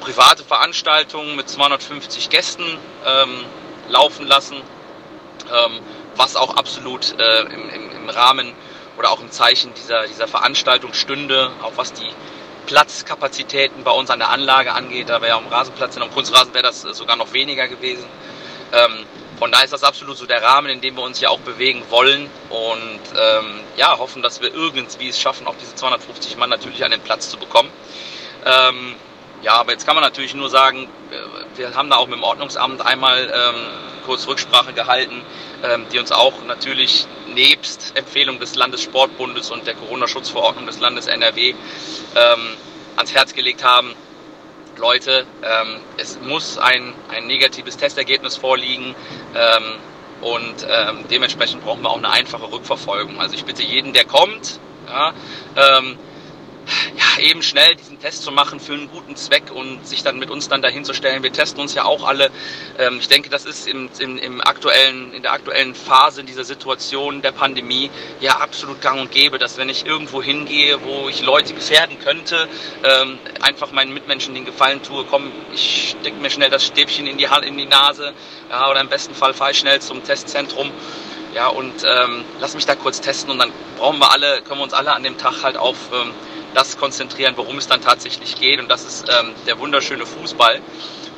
private 0.00 0.44
Veranstaltung 0.44 1.34
mit 1.34 1.48
250 1.48 2.30
Gästen 2.30 2.78
ähm, 3.06 3.44
laufen 3.88 4.26
lassen, 4.26 4.56
ähm, 4.56 5.80
was 6.14 6.36
auch 6.36 6.56
absolut 6.56 7.18
äh, 7.18 7.40
im 7.40 8.08
Rahmen 8.08 8.52
oder 8.98 9.10
auch 9.10 9.20
im 9.20 9.30
Zeichen 9.30 9.72
dieser, 9.74 10.06
dieser 10.06 10.28
Veranstaltung 10.28 10.92
stünde, 10.92 11.50
auch 11.62 11.72
was 11.76 11.92
die 11.92 12.10
Platzkapazitäten 12.66 13.84
bei 13.84 13.90
uns 13.90 14.10
an 14.10 14.18
der 14.18 14.30
Anlage 14.30 14.72
angeht. 14.72 15.08
Da 15.08 15.20
wäre 15.20 15.30
ja 15.32 15.36
am 15.38 15.48
Rasenplatz, 15.48 15.96
am 15.96 16.10
Kunstrasen 16.10 16.54
wäre 16.54 16.64
das 16.64 16.82
sogar 16.82 17.16
noch 17.16 17.32
weniger 17.32 17.68
gewesen. 17.68 18.06
Ähm, 18.72 19.06
von 19.38 19.50
daher 19.50 19.64
ist 19.64 19.72
das 19.72 19.82
absolut 19.82 20.16
so 20.16 20.26
der 20.26 20.42
Rahmen, 20.42 20.68
in 20.68 20.80
dem 20.80 20.96
wir 20.96 21.02
uns 21.02 21.20
ja 21.20 21.28
auch 21.28 21.40
bewegen 21.40 21.82
wollen 21.90 22.30
und 22.50 23.00
ähm, 23.18 23.60
ja, 23.76 23.98
hoffen, 23.98 24.22
dass 24.22 24.40
wir 24.40 24.54
irgendwie 24.54 25.08
es 25.08 25.20
schaffen, 25.20 25.46
auch 25.46 25.56
diese 25.60 25.74
250 25.74 26.36
Mann 26.36 26.50
natürlich 26.50 26.84
an 26.84 26.92
den 26.92 27.00
Platz 27.00 27.30
zu 27.30 27.36
bekommen. 27.36 27.68
Ähm, 28.44 28.94
ja, 29.42 29.54
aber 29.54 29.72
jetzt 29.72 29.86
kann 29.86 29.94
man 29.96 30.04
natürlich 30.04 30.34
nur 30.34 30.48
sagen, 30.48 30.88
wir 31.56 31.74
haben 31.74 31.90
da 31.90 31.96
auch 31.96 32.06
mit 32.06 32.16
dem 32.16 32.22
Ordnungsamt 32.22 32.80
einmal 32.84 33.30
ähm, 33.34 33.66
kurz 34.06 34.26
Rücksprache 34.26 34.72
gehalten, 34.72 35.20
ähm, 35.62 35.86
die 35.92 35.98
uns 35.98 36.12
auch 36.12 36.32
natürlich 36.46 37.06
nebst 37.34 37.96
Empfehlung 37.96 38.38
des 38.40 38.54
Landessportbundes 38.54 39.50
und 39.50 39.66
der 39.66 39.74
Corona-Schutzverordnung 39.74 40.66
des 40.66 40.80
Landes 40.80 41.06
NRW 41.06 41.50
ähm, 41.50 41.56
ans 42.96 43.14
Herz 43.14 43.34
gelegt 43.34 43.64
haben. 43.64 43.94
Leute, 44.78 45.26
ähm, 45.42 45.80
es 45.98 46.18
muss 46.20 46.58
ein, 46.58 46.94
ein 47.08 47.26
negatives 47.26 47.76
Testergebnis 47.76 48.36
vorliegen 48.36 48.94
ähm, 49.34 49.62
und 50.20 50.66
ähm, 50.68 51.04
dementsprechend 51.10 51.62
brauchen 51.62 51.82
wir 51.82 51.90
auch 51.90 51.98
eine 51.98 52.10
einfache 52.10 52.50
Rückverfolgung. 52.50 53.20
Also 53.20 53.34
ich 53.34 53.44
bitte 53.44 53.62
jeden, 53.62 53.92
der 53.92 54.04
kommt, 54.04 54.58
ja, 54.88 55.12
ähm, 55.56 55.98
ja, 56.96 57.22
eben 57.22 57.42
schnell 57.42 57.74
diesen 57.74 58.00
Test 58.00 58.22
zu 58.22 58.32
machen 58.32 58.60
für 58.60 58.72
einen 58.72 58.90
guten 58.90 59.16
Zweck 59.16 59.50
und 59.52 59.86
sich 59.86 60.02
dann 60.02 60.18
mit 60.18 60.30
uns 60.30 60.48
dann 60.48 60.62
dahin 60.62 60.84
zu 60.84 60.94
stellen. 60.94 61.22
Wir 61.22 61.32
testen 61.32 61.60
uns 61.60 61.74
ja 61.74 61.84
auch 61.84 62.04
alle. 62.04 62.30
Ähm, 62.78 62.98
ich 63.00 63.08
denke, 63.08 63.30
das 63.30 63.44
ist 63.44 63.66
im, 63.66 63.88
im, 63.98 64.18
im 64.18 64.40
aktuellen, 64.40 65.12
in 65.12 65.22
der 65.22 65.32
aktuellen 65.32 65.74
Phase 65.74 66.24
dieser 66.24 66.44
Situation 66.44 67.22
der 67.22 67.32
Pandemie 67.32 67.90
ja 68.20 68.38
absolut 68.38 68.80
gang 68.80 69.00
und 69.00 69.10
gäbe, 69.10 69.38
dass 69.38 69.56
wenn 69.56 69.68
ich 69.68 69.86
irgendwo 69.86 70.22
hingehe, 70.22 70.82
wo 70.82 71.08
ich 71.08 71.22
Leute 71.22 71.54
gefährden 71.54 71.98
könnte, 71.98 72.48
ähm, 72.82 73.18
einfach 73.40 73.72
meinen 73.72 73.92
Mitmenschen 73.92 74.34
den 74.34 74.44
Gefallen 74.44 74.82
tue, 74.82 75.04
komm, 75.04 75.30
ich 75.52 75.96
stecke 76.00 76.16
mir 76.16 76.30
schnell 76.30 76.50
das 76.50 76.64
Stäbchen 76.64 77.06
in 77.06 77.18
die, 77.18 77.28
in 77.44 77.58
die 77.58 77.66
Nase 77.66 78.12
ja, 78.50 78.70
oder 78.70 78.80
im 78.80 78.88
besten 78.88 79.14
Fall 79.14 79.34
fahre 79.34 79.52
ich 79.52 79.58
schnell 79.58 79.80
zum 79.80 80.04
Testzentrum 80.04 80.70
ja, 81.34 81.48
und 81.48 81.84
ähm, 81.84 82.24
lass 82.40 82.54
mich 82.54 82.64
da 82.64 82.76
kurz 82.76 83.00
testen 83.00 83.30
und 83.30 83.38
dann 83.38 83.50
brauchen 83.76 83.98
wir 83.98 84.12
alle, 84.12 84.40
können 84.42 84.60
wir 84.60 84.64
uns 84.64 84.72
alle 84.72 84.94
an 84.94 85.02
dem 85.02 85.18
Tag 85.18 85.42
halt 85.42 85.56
auf 85.56 85.76
ähm, 85.92 86.12
das 86.54 86.76
konzentrieren, 86.76 87.34
worum 87.36 87.58
es 87.58 87.66
dann 87.66 87.80
tatsächlich 87.80 88.36
geht. 88.36 88.60
Und 88.60 88.68
das 88.68 88.84
ist 88.84 89.08
ähm, 89.08 89.34
der 89.46 89.58
wunderschöne 89.58 90.06
Fußball 90.06 90.60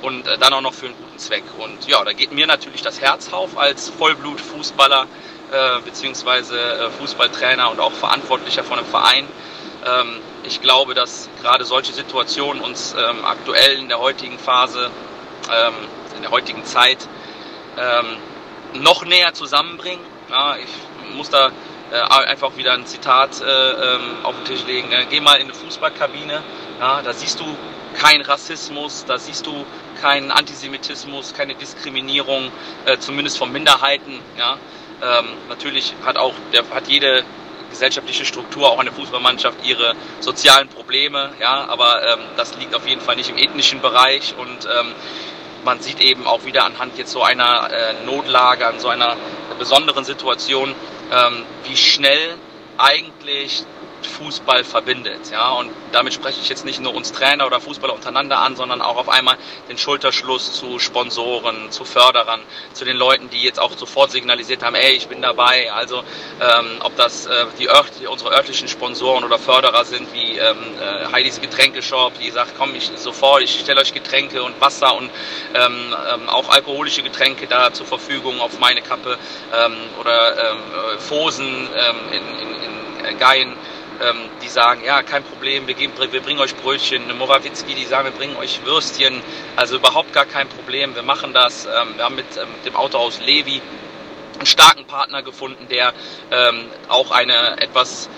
und 0.02 0.26
äh, 0.26 0.38
dann 0.38 0.52
auch 0.52 0.60
noch 0.60 0.74
für 0.74 0.86
einen 0.86 0.96
guten 0.96 1.18
Zweck. 1.18 1.44
Und 1.58 1.86
ja, 1.86 2.02
da 2.04 2.12
geht 2.12 2.32
mir 2.32 2.46
natürlich 2.46 2.82
das 2.82 3.00
Herz 3.00 3.32
auf 3.32 3.58
als 3.58 3.90
Vollblut-Fußballer 3.90 5.06
äh, 5.52 5.80
beziehungsweise 5.84 6.58
äh, 6.58 6.90
Fußballtrainer 6.90 7.70
und 7.70 7.80
auch 7.80 7.92
Verantwortlicher 7.92 8.64
von 8.64 8.78
einem 8.78 8.88
Verein. 8.88 9.26
Ähm, 9.86 10.20
ich 10.44 10.60
glaube, 10.60 10.94
dass 10.94 11.28
gerade 11.42 11.64
solche 11.64 11.92
Situationen 11.92 12.62
uns 12.62 12.94
ähm, 12.98 13.24
aktuell 13.24 13.78
in 13.78 13.88
der 13.88 13.98
heutigen 13.98 14.38
Phase, 14.38 14.90
ähm, 15.52 15.74
in 16.16 16.22
der 16.22 16.30
heutigen 16.30 16.64
Zeit 16.64 16.98
ähm, 17.78 18.82
noch 18.82 19.04
näher 19.04 19.34
zusammenbringen. 19.34 20.04
Ja, 20.30 20.56
ich 20.56 21.14
muss 21.16 21.30
da 21.30 21.50
einfach 21.94 22.56
wieder 22.56 22.72
ein 22.72 22.86
Zitat 22.86 23.40
äh, 23.40 23.44
ähm, 23.44 24.00
auf 24.24 24.34
den 24.36 24.44
Tisch 24.44 24.66
legen. 24.66 24.90
Äh, 24.90 25.06
geh 25.08 25.20
mal 25.20 25.36
in 25.36 25.44
eine 25.44 25.54
Fußballkabine, 25.54 26.42
ja, 26.80 27.02
da 27.02 27.12
siehst 27.12 27.40
du 27.40 27.44
keinen 27.94 28.22
Rassismus, 28.22 29.04
da 29.06 29.18
siehst 29.18 29.46
du 29.46 29.64
keinen 30.00 30.30
Antisemitismus, 30.30 31.32
keine 31.34 31.54
Diskriminierung, 31.54 32.50
äh, 32.84 32.98
zumindest 32.98 33.38
von 33.38 33.52
Minderheiten. 33.52 34.18
Ja. 34.38 34.58
Ähm, 35.02 35.26
natürlich 35.48 35.94
hat 36.04 36.16
auch 36.16 36.34
der, 36.52 36.68
hat 36.74 36.88
jede 36.88 37.24
gesellschaftliche 37.70 38.24
Struktur, 38.24 38.70
auch 38.70 38.78
eine 38.78 38.92
Fußballmannschaft, 38.92 39.58
ihre 39.64 39.94
sozialen 40.20 40.68
Probleme, 40.68 41.32
ja, 41.40 41.66
aber 41.68 42.02
ähm, 42.02 42.20
das 42.36 42.56
liegt 42.56 42.74
auf 42.74 42.86
jeden 42.86 43.00
Fall 43.00 43.16
nicht 43.16 43.28
im 43.28 43.36
ethnischen 43.36 43.80
Bereich 43.80 44.34
und 44.38 44.66
ähm, 44.66 44.94
man 45.64 45.80
sieht 45.80 46.00
eben 46.00 46.26
auch 46.26 46.44
wieder 46.44 46.64
anhand 46.64 46.96
jetzt 46.96 47.10
so 47.10 47.22
einer 47.22 47.68
äh, 47.70 48.04
Notlage, 48.06 48.66
an 48.66 48.78
so 48.78 48.88
einer 48.88 49.16
besonderen 49.58 50.04
Situation, 50.04 50.74
ähm, 51.12 51.44
wie 51.64 51.76
schnell 51.76 52.36
eigentlich 52.78 53.64
Fußball 54.04 54.64
verbindet. 54.64 55.30
Ja, 55.30 55.52
und 55.52 55.70
damit 55.92 56.12
spreche 56.14 56.40
ich 56.40 56.48
jetzt 56.48 56.64
nicht 56.64 56.80
nur 56.80 56.94
uns 56.94 57.12
Trainer 57.12 57.46
oder 57.46 57.60
Fußballer 57.60 57.94
untereinander 57.94 58.38
an, 58.38 58.56
sondern 58.56 58.82
auch 58.82 58.96
auf 58.96 59.08
einmal 59.08 59.36
den 59.68 59.78
Schulterschluss 59.78 60.52
zu 60.52 60.78
Sponsoren, 60.78 61.70
zu 61.70 61.84
Förderern, 61.84 62.40
zu 62.72 62.84
den 62.84 62.96
Leuten, 62.96 63.30
die 63.30 63.42
jetzt 63.42 63.60
auch 63.60 63.76
sofort 63.76 64.10
signalisiert 64.10 64.62
haben, 64.62 64.74
ey, 64.74 64.92
ich 64.92 65.08
bin 65.08 65.22
dabei. 65.22 65.72
Also 65.72 65.98
ähm, 66.40 66.80
ob 66.80 66.96
das 66.96 67.26
äh, 67.26 67.46
die 67.58 67.68
Ört 67.68 67.92
unsere 68.08 68.34
örtlichen 68.34 68.68
Sponsoren 68.68 69.24
oder 69.24 69.38
Förderer 69.38 69.84
sind, 69.84 70.12
wie 70.12 70.38
ähm, 70.38 70.56
äh, 70.80 71.12
Heidis 71.12 71.40
Getränkeshop, 71.40 72.18
die 72.18 72.30
sagt, 72.30 72.52
komm, 72.58 72.74
ich 72.74 72.90
sofort, 72.96 73.42
ich 73.42 73.60
stelle 73.60 73.80
euch 73.80 73.94
Getränke 73.94 74.42
und 74.42 74.60
Wasser 74.60 74.94
und 74.96 75.10
ähm, 75.54 75.94
ähm, 76.12 76.28
auch 76.28 76.48
alkoholische 76.48 77.02
Getränke 77.02 77.46
da 77.46 77.72
zur 77.72 77.86
Verfügung 77.86 78.40
auf 78.40 78.58
meine 78.58 78.82
Kappe 78.82 79.18
ähm, 79.54 79.76
oder 80.00 80.50
ähm, 80.50 80.58
äh, 80.94 80.98
Fosen 80.98 81.68
ähm, 81.74 81.96
in, 82.12 82.38
in, 82.38 83.04
in 83.06 83.18
Geien 83.18 83.56
ähm, 84.00 84.28
die 84.42 84.48
sagen, 84.48 84.82
ja, 84.84 85.02
kein 85.02 85.24
Problem, 85.24 85.66
wir, 85.66 85.74
geben, 85.74 85.92
wir 86.10 86.20
bringen 86.20 86.40
euch 86.40 86.56
Brötchen. 86.56 87.04
Eine 87.04 87.14
Morawitzki, 87.14 87.74
die 87.74 87.84
sagen, 87.84 88.06
wir 88.06 88.12
bringen 88.12 88.36
euch 88.36 88.64
Würstchen. 88.64 89.22
Also 89.56 89.76
überhaupt 89.76 90.12
gar 90.12 90.26
kein 90.26 90.48
Problem, 90.48 90.94
wir 90.94 91.02
machen 91.02 91.32
das. 91.32 91.66
Ähm, 91.66 91.96
wir 91.96 92.04
haben 92.04 92.16
mit 92.16 92.36
ähm, 92.36 92.48
dem 92.64 92.76
Autohaus 92.76 93.20
Levi 93.20 93.60
einen 94.36 94.46
starken 94.46 94.84
Partner 94.84 95.22
gefunden, 95.22 95.66
der 95.68 95.92
ähm, 96.30 96.66
auch 96.88 97.10
eine 97.10 97.60
etwas 97.60 98.08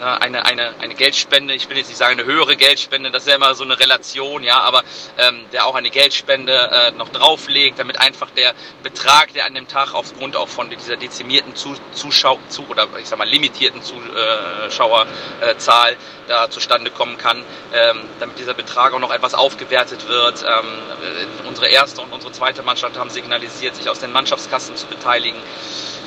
eine, 0.00 0.46
eine, 0.46 0.74
eine 0.78 0.94
Geldspende, 0.94 1.54
ich 1.54 1.68
will 1.68 1.76
jetzt 1.76 1.88
nicht 1.88 1.98
sagen 1.98 2.18
eine 2.18 2.24
höhere 2.24 2.56
Geldspende, 2.56 3.10
das 3.10 3.24
ist 3.24 3.28
ja 3.28 3.36
immer 3.36 3.54
so 3.54 3.64
eine 3.64 3.78
Relation, 3.78 4.42
ja, 4.42 4.60
aber 4.60 4.82
ähm, 5.18 5.44
der 5.52 5.66
auch 5.66 5.74
eine 5.74 5.90
Geldspende 5.90 6.52
äh, 6.52 6.90
noch 6.92 7.10
drauflegt, 7.10 7.78
damit 7.78 8.00
einfach 8.00 8.30
der 8.30 8.54
Betrag, 8.82 9.32
der 9.34 9.46
an 9.46 9.54
dem 9.54 9.68
Tag 9.68 9.94
aufgrund 9.94 10.36
auch 10.36 10.48
von 10.48 10.70
dieser 10.70 10.96
dezimierten 10.96 11.54
Zuschau 11.54 12.38
zu, 12.48 12.66
oder 12.68 12.88
ich 12.98 13.08
sag 13.08 13.18
mal 13.18 13.28
limitierten 13.28 13.82
Zuschauerzahl 13.82 15.96
da 16.28 16.48
zustande 16.48 16.90
kommen 16.90 17.18
kann, 17.18 17.44
ähm, 17.74 18.08
damit 18.20 18.38
dieser 18.38 18.54
Betrag 18.54 18.94
auch 18.94 19.00
noch 19.00 19.12
etwas 19.12 19.34
aufgewertet 19.34 20.08
wird. 20.08 20.42
Ähm, 20.42 21.46
unsere 21.46 21.68
erste 21.68 22.00
und 22.00 22.12
unsere 22.12 22.32
zweite 22.32 22.62
Mannschaft 22.62 22.96
haben 22.96 23.10
signalisiert, 23.10 23.76
sich 23.76 23.88
aus 23.88 23.98
den 23.98 24.12
Mannschaftskassen 24.12 24.76
zu 24.76 24.86
beteiligen. 24.86 25.38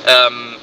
Ähm, 0.06 0.56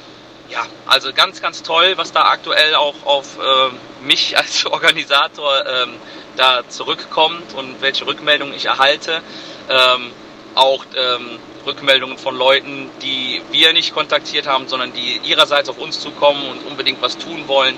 ja, 0.52 0.66
also 0.86 1.12
ganz, 1.12 1.40
ganz 1.40 1.62
toll, 1.62 1.94
was 1.96 2.12
da 2.12 2.24
aktuell 2.24 2.74
auch 2.74 2.94
auf 3.04 3.38
äh, 3.38 4.04
mich 4.04 4.36
als 4.36 4.66
Organisator 4.66 5.64
ähm, 5.66 5.94
da 6.36 6.62
zurückkommt 6.68 7.54
und 7.54 7.80
welche 7.80 8.06
Rückmeldungen 8.06 8.54
ich 8.54 8.66
erhalte. 8.66 9.22
Ähm, 9.68 10.12
auch 10.54 10.84
ähm, 10.94 11.38
Rückmeldungen 11.64 12.18
von 12.18 12.36
Leuten, 12.36 12.90
die 13.00 13.40
wir 13.50 13.72
nicht 13.72 13.94
kontaktiert 13.94 14.46
haben, 14.46 14.68
sondern 14.68 14.92
die 14.92 15.20
ihrerseits 15.24 15.70
auf 15.70 15.78
uns 15.78 16.00
zukommen 16.00 16.46
und 16.50 16.66
unbedingt 16.66 17.00
was 17.00 17.16
tun 17.16 17.48
wollen. 17.48 17.76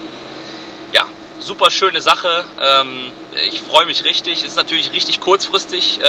Ja, 0.92 1.06
super 1.38 1.70
schöne 1.70 2.00
Sache. 2.00 2.44
Ähm, 2.60 3.12
ich 3.48 3.60
freue 3.60 3.86
mich 3.86 4.04
richtig. 4.04 4.44
Ist 4.44 4.56
natürlich 4.56 4.92
richtig 4.92 5.20
kurzfristig. 5.20 6.00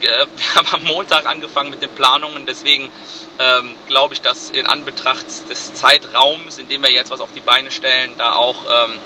Ähm, 0.10 0.28
wir 0.36 0.54
haben 0.54 0.68
am 0.72 0.84
Montag 0.84 1.26
angefangen 1.26 1.70
mit 1.70 1.82
den 1.82 1.90
Planungen, 1.90 2.46
deswegen 2.46 2.90
ähm, 3.38 3.74
glaube 3.86 4.14
ich, 4.14 4.22
dass 4.22 4.50
in 4.50 4.66
Anbetracht 4.66 5.26
des 5.50 5.74
Zeitraums, 5.74 6.58
in 6.58 6.68
dem 6.68 6.82
wir 6.82 6.90
jetzt 6.90 7.10
was 7.10 7.20
auf 7.20 7.32
die 7.34 7.40
Beine 7.40 7.70
stellen, 7.70 8.14
da 8.16 8.32
auch 8.32 8.64
ähm, 8.64 8.98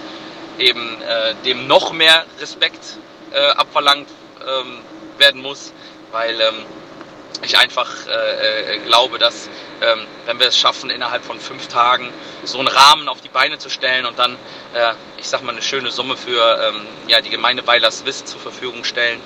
eben 0.58 1.02
äh, 1.02 1.34
dem 1.44 1.66
noch 1.66 1.92
mehr 1.92 2.24
Respekt 2.40 2.96
äh, 3.32 3.38
abverlangt 3.38 4.08
ähm, 4.40 4.78
werden 5.18 5.42
muss, 5.42 5.72
weil 6.12 6.40
ähm, 6.40 6.64
ich 7.42 7.58
einfach 7.58 7.90
äh, 8.06 8.76
äh, 8.76 8.78
glaube, 8.78 9.18
dass 9.18 9.48
ähm, 9.80 10.06
wenn 10.26 10.38
wir 10.38 10.46
es 10.46 10.56
schaffen, 10.56 10.90
innerhalb 10.90 11.24
von 11.24 11.40
fünf 11.40 11.66
Tagen 11.66 12.12
so 12.44 12.58
einen 12.58 12.68
Rahmen 12.68 13.08
auf 13.08 13.20
die 13.20 13.28
Beine 13.28 13.58
zu 13.58 13.68
stellen 13.68 14.06
und 14.06 14.18
dann, 14.18 14.36
äh, 14.74 14.92
ich 15.18 15.28
sag 15.28 15.42
mal, 15.42 15.52
eine 15.52 15.62
schöne 15.62 15.90
Summe 15.90 16.16
für 16.16 16.68
ähm, 16.68 16.86
ja, 17.08 17.20
die 17.20 17.30
Gemeinde 17.30 17.66
Weilerswiss 17.66 18.24
zur 18.24 18.40
Verfügung 18.40 18.84
stellen, 18.84 19.20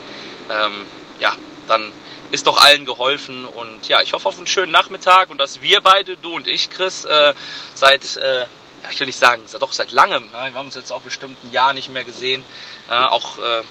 ja, 1.20 1.34
dann 1.68 1.92
ist 2.30 2.46
doch 2.46 2.62
allen 2.62 2.84
geholfen. 2.84 3.44
Und 3.44 3.88
ja, 3.88 4.00
ich 4.02 4.12
hoffe 4.12 4.28
auf 4.28 4.36
einen 4.36 4.46
schönen 4.46 4.72
Nachmittag 4.72 5.30
und 5.30 5.38
dass 5.38 5.62
wir 5.62 5.80
beide, 5.80 6.16
du 6.16 6.34
und 6.34 6.46
ich, 6.46 6.70
Chris, 6.70 7.04
äh, 7.04 7.34
seit, 7.74 8.16
äh, 8.16 8.46
ich 8.90 9.00
will 9.00 9.06
nicht 9.06 9.18
sagen, 9.18 9.42
doch 9.58 9.72
seit 9.72 9.92
langem, 9.92 10.28
ja, 10.32 10.46
wir 10.46 10.54
haben 10.54 10.66
uns 10.66 10.74
jetzt 10.74 10.92
auch 10.92 11.02
bestimmt 11.02 11.42
ein 11.44 11.52
Jahr 11.52 11.72
nicht 11.72 11.90
mehr 11.90 12.04
gesehen, 12.04 12.44
äh, 12.90 12.94
auch 12.94 13.38
äh, 13.38 13.62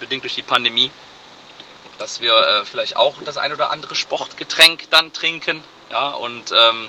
bedingt 0.00 0.24
durch 0.24 0.34
die 0.34 0.42
Pandemie, 0.42 0.90
dass 1.98 2.20
wir 2.20 2.34
äh, 2.34 2.64
vielleicht 2.64 2.96
auch 2.96 3.14
das 3.24 3.36
ein 3.36 3.52
oder 3.52 3.70
andere 3.70 3.94
Sportgetränk 3.94 4.90
dann 4.90 5.12
trinken. 5.12 5.62
Ja, 5.90 6.10
und 6.10 6.50
ähm, 6.50 6.88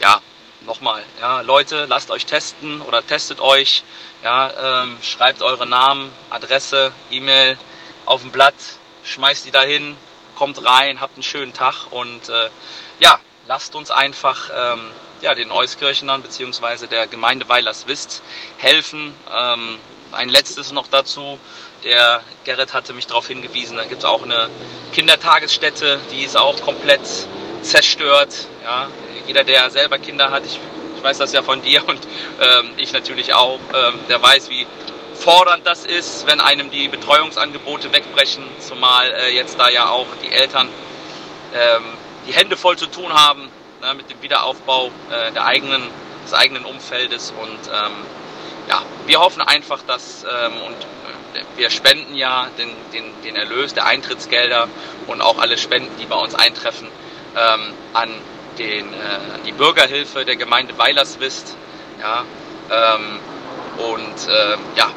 ja, 0.00 0.20
nochmal, 0.60 1.02
ja, 1.20 1.40
Leute, 1.40 1.86
lasst 1.86 2.10
euch 2.10 2.26
testen 2.26 2.80
oder 2.80 3.04
testet 3.04 3.40
euch, 3.40 3.82
ja, 4.22 4.82
ähm, 4.82 4.98
schreibt 5.02 5.42
eure 5.42 5.66
Namen, 5.66 6.12
Adresse, 6.30 6.92
E-Mail 7.10 7.58
auf 8.04 8.22
ein 8.22 8.30
Blatt, 8.30 8.54
schmeißt 9.06 9.46
die 9.46 9.50
dahin, 9.50 9.96
kommt 10.36 10.64
rein, 10.64 11.00
habt 11.00 11.14
einen 11.14 11.22
schönen 11.22 11.52
Tag 11.52 11.86
und 11.90 12.28
äh, 12.28 12.50
ja, 13.00 13.18
lasst 13.46 13.74
uns 13.74 13.90
einfach 13.90 14.50
ähm, 14.54 14.90
ja, 15.22 15.34
den 15.34 15.50
Euskirchenern 15.50 16.22
bzw. 16.22 16.86
der 16.86 17.06
Gemeinde 17.06 17.48
Weilerswist 17.48 18.22
helfen. 18.58 19.14
Ähm, 19.34 19.78
ein 20.12 20.28
letztes 20.28 20.72
noch 20.72 20.88
dazu. 20.88 21.38
Der 21.84 22.22
Gerrit 22.44 22.74
hatte 22.74 22.92
mich 22.92 23.06
darauf 23.06 23.28
hingewiesen, 23.28 23.76
da 23.76 23.84
gibt 23.84 24.00
es 24.00 24.04
auch 24.04 24.22
eine 24.22 24.48
Kindertagesstätte, 24.92 26.00
die 26.10 26.24
ist 26.24 26.36
auch 26.36 26.60
komplett 26.62 27.02
zerstört. 27.62 28.46
Ja, 28.62 28.88
jeder, 29.26 29.44
der 29.44 29.70
selber 29.70 29.98
Kinder 29.98 30.30
hat, 30.30 30.44
ich, 30.46 30.58
ich 30.96 31.02
weiß 31.02 31.18
das 31.18 31.32
ja 31.32 31.42
von 31.42 31.62
dir 31.62 31.86
und 31.88 32.00
ähm, 32.40 32.70
ich 32.76 32.92
natürlich 32.92 33.34
auch, 33.34 33.60
ähm, 33.74 34.00
der 34.08 34.22
weiß, 34.22 34.48
wie 34.50 34.66
fordernd 35.26 35.66
das 35.66 35.84
ist, 35.84 36.24
wenn 36.28 36.38
einem 36.40 36.70
die 36.70 36.86
Betreuungsangebote 36.86 37.92
wegbrechen, 37.92 38.44
zumal 38.60 39.10
äh, 39.10 39.34
jetzt 39.34 39.58
da 39.58 39.68
ja 39.68 39.88
auch 39.88 40.06
die 40.22 40.30
Eltern 40.30 40.68
ähm, 41.52 41.82
die 42.28 42.32
Hände 42.32 42.56
voll 42.56 42.78
zu 42.78 42.86
tun 42.86 43.12
haben 43.12 43.48
ne, 43.82 43.94
mit 43.94 44.08
dem 44.08 44.22
Wiederaufbau 44.22 44.92
äh, 45.10 45.32
der 45.32 45.44
eigenen, 45.44 45.82
des 46.24 46.32
eigenen 46.32 46.64
Umfeldes 46.64 47.34
und 47.42 47.58
ähm, 47.66 47.92
ja, 48.68 48.82
wir 49.06 49.18
hoffen 49.18 49.42
einfach, 49.42 49.82
dass 49.88 50.22
ähm, 50.22 50.52
und 50.64 50.76
äh, 51.34 51.44
wir 51.56 51.70
spenden 51.70 52.14
ja 52.14 52.46
den, 52.56 52.70
den, 52.92 53.04
den 53.24 53.34
Erlös 53.34 53.74
der 53.74 53.86
Eintrittsgelder 53.86 54.68
und 55.08 55.22
auch 55.22 55.40
alle 55.40 55.58
Spenden, 55.58 55.90
die 56.00 56.06
bei 56.06 56.16
uns 56.16 56.36
eintreffen, 56.36 56.86
ähm, 57.36 57.72
an, 57.94 58.10
den, 58.58 58.92
äh, 58.92 59.34
an 59.34 59.40
die 59.44 59.52
Bürgerhilfe 59.52 60.24
der 60.24 60.36
Gemeinde 60.36 60.78
Weilerswist. 60.78 61.56
Ja, 62.00 62.24
ähm, 62.70 63.18
und 63.78 64.28
äh, 64.28 64.56
ja, 64.76 64.90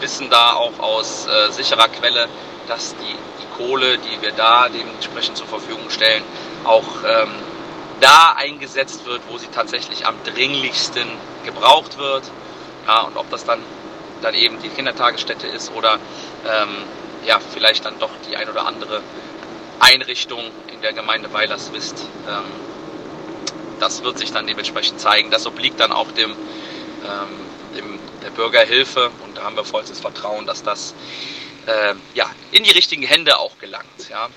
wissen 0.00 0.30
da 0.30 0.54
auch 0.54 0.78
aus 0.78 1.26
äh, 1.26 1.50
sicherer 1.52 1.88
Quelle, 1.88 2.28
dass 2.68 2.94
die, 2.96 3.14
die 3.14 3.56
Kohle, 3.56 3.98
die 3.98 4.22
wir 4.22 4.32
da 4.32 4.68
dementsprechend 4.68 5.36
zur 5.36 5.46
Verfügung 5.46 5.88
stellen, 5.90 6.22
auch 6.64 6.86
ähm, 7.06 7.30
da 8.00 8.34
eingesetzt 8.36 9.06
wird, 9.06 9.22
wo 9.28 9.38
sie 9.38 9.48
tatsächlich 9.48 10.06
am 10.06 10.14
dringlichsten 10.24 11.08
gebraucht 11.44 11.98
wird. 11.98 12.24
Ja, 12.86 13.02
und 13.02 13.16
ob 13.16 13.30
das 13.30 13.44
dann, 13.44 13.62
dann 14.22 14.34
eben 14.34 14.60
die 14.62 14.68
Kindertagesstätte 14.68 15.46
ist 15.46 15.72
oder 15.72 15.94
ähm, 16.46 16.76
ja, 17.24 17.40
vielleicht 17.40 17.84
dann 17.84 17.98
doch 17.98 18.10
die 18.28 18.36
ein 18.36 18.48
oder 18.48 18.66
andere 18.66 19.02
Einrichtung 19.80 20.44
in 20.72 20.80
der 20.82 20.92
Gemeinde 20.92 21.32
Weilerswist. 21.32 22.06
Ähm, 22.28 22.44
das 23.80 24.02
wird 24.04 24.18
sich 24.18 24.32
dann 24.32 24.46
dementsprechend 24.46 25.00
zeigen. 25.00 25.30
Das 25.30 25.46
obliegt 25.46 25.80
dann 25.80 25.92
auch 25.92 26.10
dem, 26.12 26.30
ähm, 26.30 27.76
dem 27.76 27.98
der 28.22 28.30
Bürgerhilfe 28.30 29.10
haben 29.46 29.56
wir 29.56 29.64
vollstes 29.64 30.00
Vertrauen, 30.00 30.44
dass 30.44 30.62
das 30.62 30.94
äh, 31.66 31.94
ja, 32.14 32.30
in 32.50 32.64
die 32.64 32.70
richtigen 32.72 33.02
Hände 33.02 33.38
auch 33.38 33.58
gelangt. 33.58 34.08
Ja. 34.10 34.28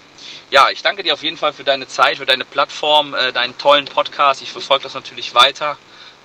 ja, 0.52 0.70
ich 0.70 0.82
danke 0.82 1.04
dir 1.04 1.14
auf 1.14 1.24
jeden 1.24 1.38
Fall 1.38 1.52
für 1.54 1.64
deine 1.64 1.88
Zeit, 1.88 2.18
für 2.18 2.26
deine 2.26 2.46
Plattform, 2.46 3.14
äh, 3.14 3.34
deinen 3.34 3.58
tollen 3.58 3.86
Podcast. 3.86 4.42
Ich 4.42 4.52
verfolge 4.52 4.84
das 4.84 4.94
natürlich 4.94 5.36
weiter. 5.36 5.78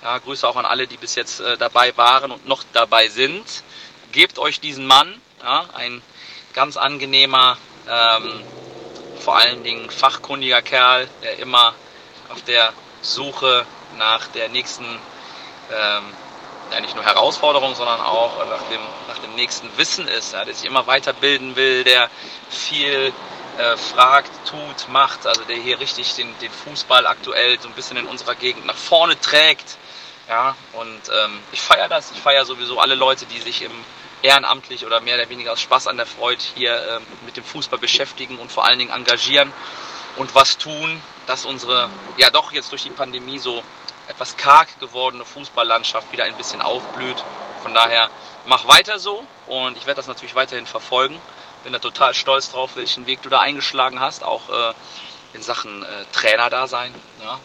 Ja, 0.03 0.17
Grüße 0.19 0.47
auch 0.47 0.55
an 0.55 0.65
alle, 0.65 0.87
die 0.87 0.97
bis 0.97 1.15
jetzt 1.15 1.39
äh, 1.39 1.57
dabei 1.57 1.95
waren 1.97 2.31
und 2.31 2.47
noch 2.47 2.63
dabei 2.73 3.07
sind. 3.07 3.63
Gebt 4.11 4.37
euch 4.39 4.59
diesen 4.59 4.85
Mann, 4.85 5.19
ja, 5.41 5.65
ein 5.73 6.01
ganz 6.53 6.77
angenehmer, 6.77 7.57
ähm, 7.89 8.43
vor 9.19 9.37
allen 9.37 9.63
Dingen 9.63 9.89
fachkundiger 9.89 10.61
Kerl, 10.61 11.07
der 11.23 11.39
immer 11.39 11.73
auf 12.29 12.43
der 12.43 12.71
Suche 13.01 13.65
nach 13.97 14.27
der 14.27 14.49
nächsten 14.49 14.85
ähm, 14.85 16.03
ja, 16.75 16.81
nicht 16.81 16.95
nur 16.95 17.05
Herausforderung, 17.05 17.73
sondern 17.73 18.01
auch 18.01 18.37
nach 18.49 18.63
dem, 18.63 18.81
nach 19.07 19.17
dem 19.19 19.33
nächsten 19.35 19.69
Wissen 19.77 20.07
ist, 20.07 20.33
ja, 20.33 20.43
der 20.43 20.53
sich 20.53 20.65
immer 20.65 20.85
weiterbilden 20.87 21.55
will, 21.55 21.85
der 21.85 22.09
viel 22.49 23.13
äh, 23.57 23.77
fragt, 23.77 24.31
tut, 24.45 24.89
macht, 24.89 25.25
also 25.25 25.43
der 25.45 25.55
hier 25.55 25.79
richtig 25.79 26.13
den, 26.15 26.37
den 26.39 26.51
Fußball 26.51 27.07
aktuell 27.07 27.57
so 27.59 27.69
ein 27.69 27.73
bisschen 27.73 27.95
in 27.95 28.05
unserer 28.05 28.35
Gegend 28.35 28.65
nach 28.65 28.75
vorne 28.75 29.19
trägt. 29.19 29.77
Ja, 30.27 30.55
und 30.73 31.01
ähm, 31.09 31.39
ich 31.53 31.61
feiere 31.61 31.87
das, 31.87 32.11
ich 32.11 32.19
feiere 32.19 32.45
sowieso 32.45 32.79
alle 32.79 32.95
Leute, 32.95 33.25
die 33.25 33.39
sich 33.39 33.61
im 33.61 33.71
ehrenamtlich 34.21 34.85
oder 34.85 34.99
mehr 34.99 35.15
oder 35.15 35.29
weniger 35.29 35.53
aus 35.53 35.61
Spaß 35.61 35.87
an 35.87 35.97
der 35.97 36.07
Freude 36.07 36.41
hier 36.55 36.97
ähm, 36.97 37.03
mit 37.25 37.37
dem 37.37 37.43
Fußball 37.43 37.79
beschäftigen 37.79 38.37
und 38.37 38.51
vor 38.51 38.65
allen 38.65 38.79
Dingen 38.79 38.91
engagieren 38.91 39.53
und 40.17 40.33
was 40.35 40.57
tun, 40.57 41.01
dass 41.27 41.45
unsere, 41.45 41.89
ja 42.17 42.29
doch 42.29 42.51
jetzt 42.51 42.71
durch 42.71 42.83
die 42.83 42.89
Pandemie 42.89 43.39
so 43.39 43.63
etwas 44.07 44.37
karg 44.37 44.79
gewordene 44.79 45.25
Fußballlandschaft 45.25 46.11
wieder 46.11 46.25
ein 46.25 46.35
bisschen 46.35 46.61
aufblüht. 46.61 47.23
Von 47.63 47.73
daher 47.73 48.09
mach 48.45 48.67
weiter 48.67 48.99
so 48.99 49.25
und 49.47 49.77
ich 49.77 49.85
werde 49.85 49.97
das 49.97 50.07
natürlich 50.07 50.35
weiterhin 50.35 50.67
verfolgen. 50.67 51.19
Bin 51.63 51.73
da 51.73 51.79
total 51.79 52.13
stolz 52.13 52.51
drauf, 52.51 52.75
welchen 52.75 53.07
Weg 53.07 53.23
du 53.23 53.29
da 53.29 53.39
eingeschlagen 53.39 53.99
hast, 53.99 54.23
auch 54.23 54.49
äh, 54.49 54.73
in 55.33 55.41
Sachen 55.41 55.83
äh, 55.83 55.87
Trainer 56.11 56.49
da 56.49 56.67
sein. 56.67 56.93
Ja. 57.23 57.39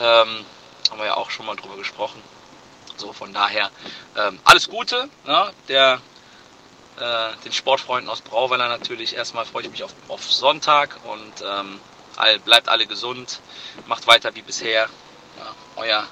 Ähm, 0.00 0.44
haben 0.90 0.98
wir 0.98 1.06
ja 1.06 1.16
auch 1.16 1.30
schon 1.30 1.46
mal 1.46 1.56
drüber 1.56 1.76
gesprochen. 1.76 2.22
So, 2.96 3.12
von 3.12 3.32
daher 3.32 3.70
ähm, 4.16 4.40
alles 4.44 4.68
Gute. 4.68 5.08
Ja, 5.26 5.50
der, 5.68 6.00
äh, 6.98 7.28
den 7.44 7.52
Sportfreunden 7.52 8.10
aus 8.10 8.22
Brauweiler 8.22 8.68
natürlich. 8.68 9.14
Erstmal 9.14 9.44
freue 9.44 9.62
ich 9.64 9.70
mich 9.70 9.84
auf, 9.84 9.94
auf 10.08 10.30
Sonntag 10.30 10.98
und 11.04 11.44
ähm, 11.46 11.80
all, 12.20 12.38
bleibt 12.38 12.68
alle 12.68 12.86
gesund. 12.86 13.40
Macht 13.86 14.06
weiter 14.06 14.34
wie 14.34 14.42
bisher. 14.42 14.88
Ja, 15.38 15.54
euer 15.76 16.06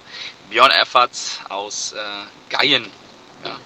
Björn 0.50 0.70
Efferts 0.70 1.40
aus 1.48 1.92
äh, 1.92 1.98
Geien. 2.48 2.90
Ja. 3.44 3.58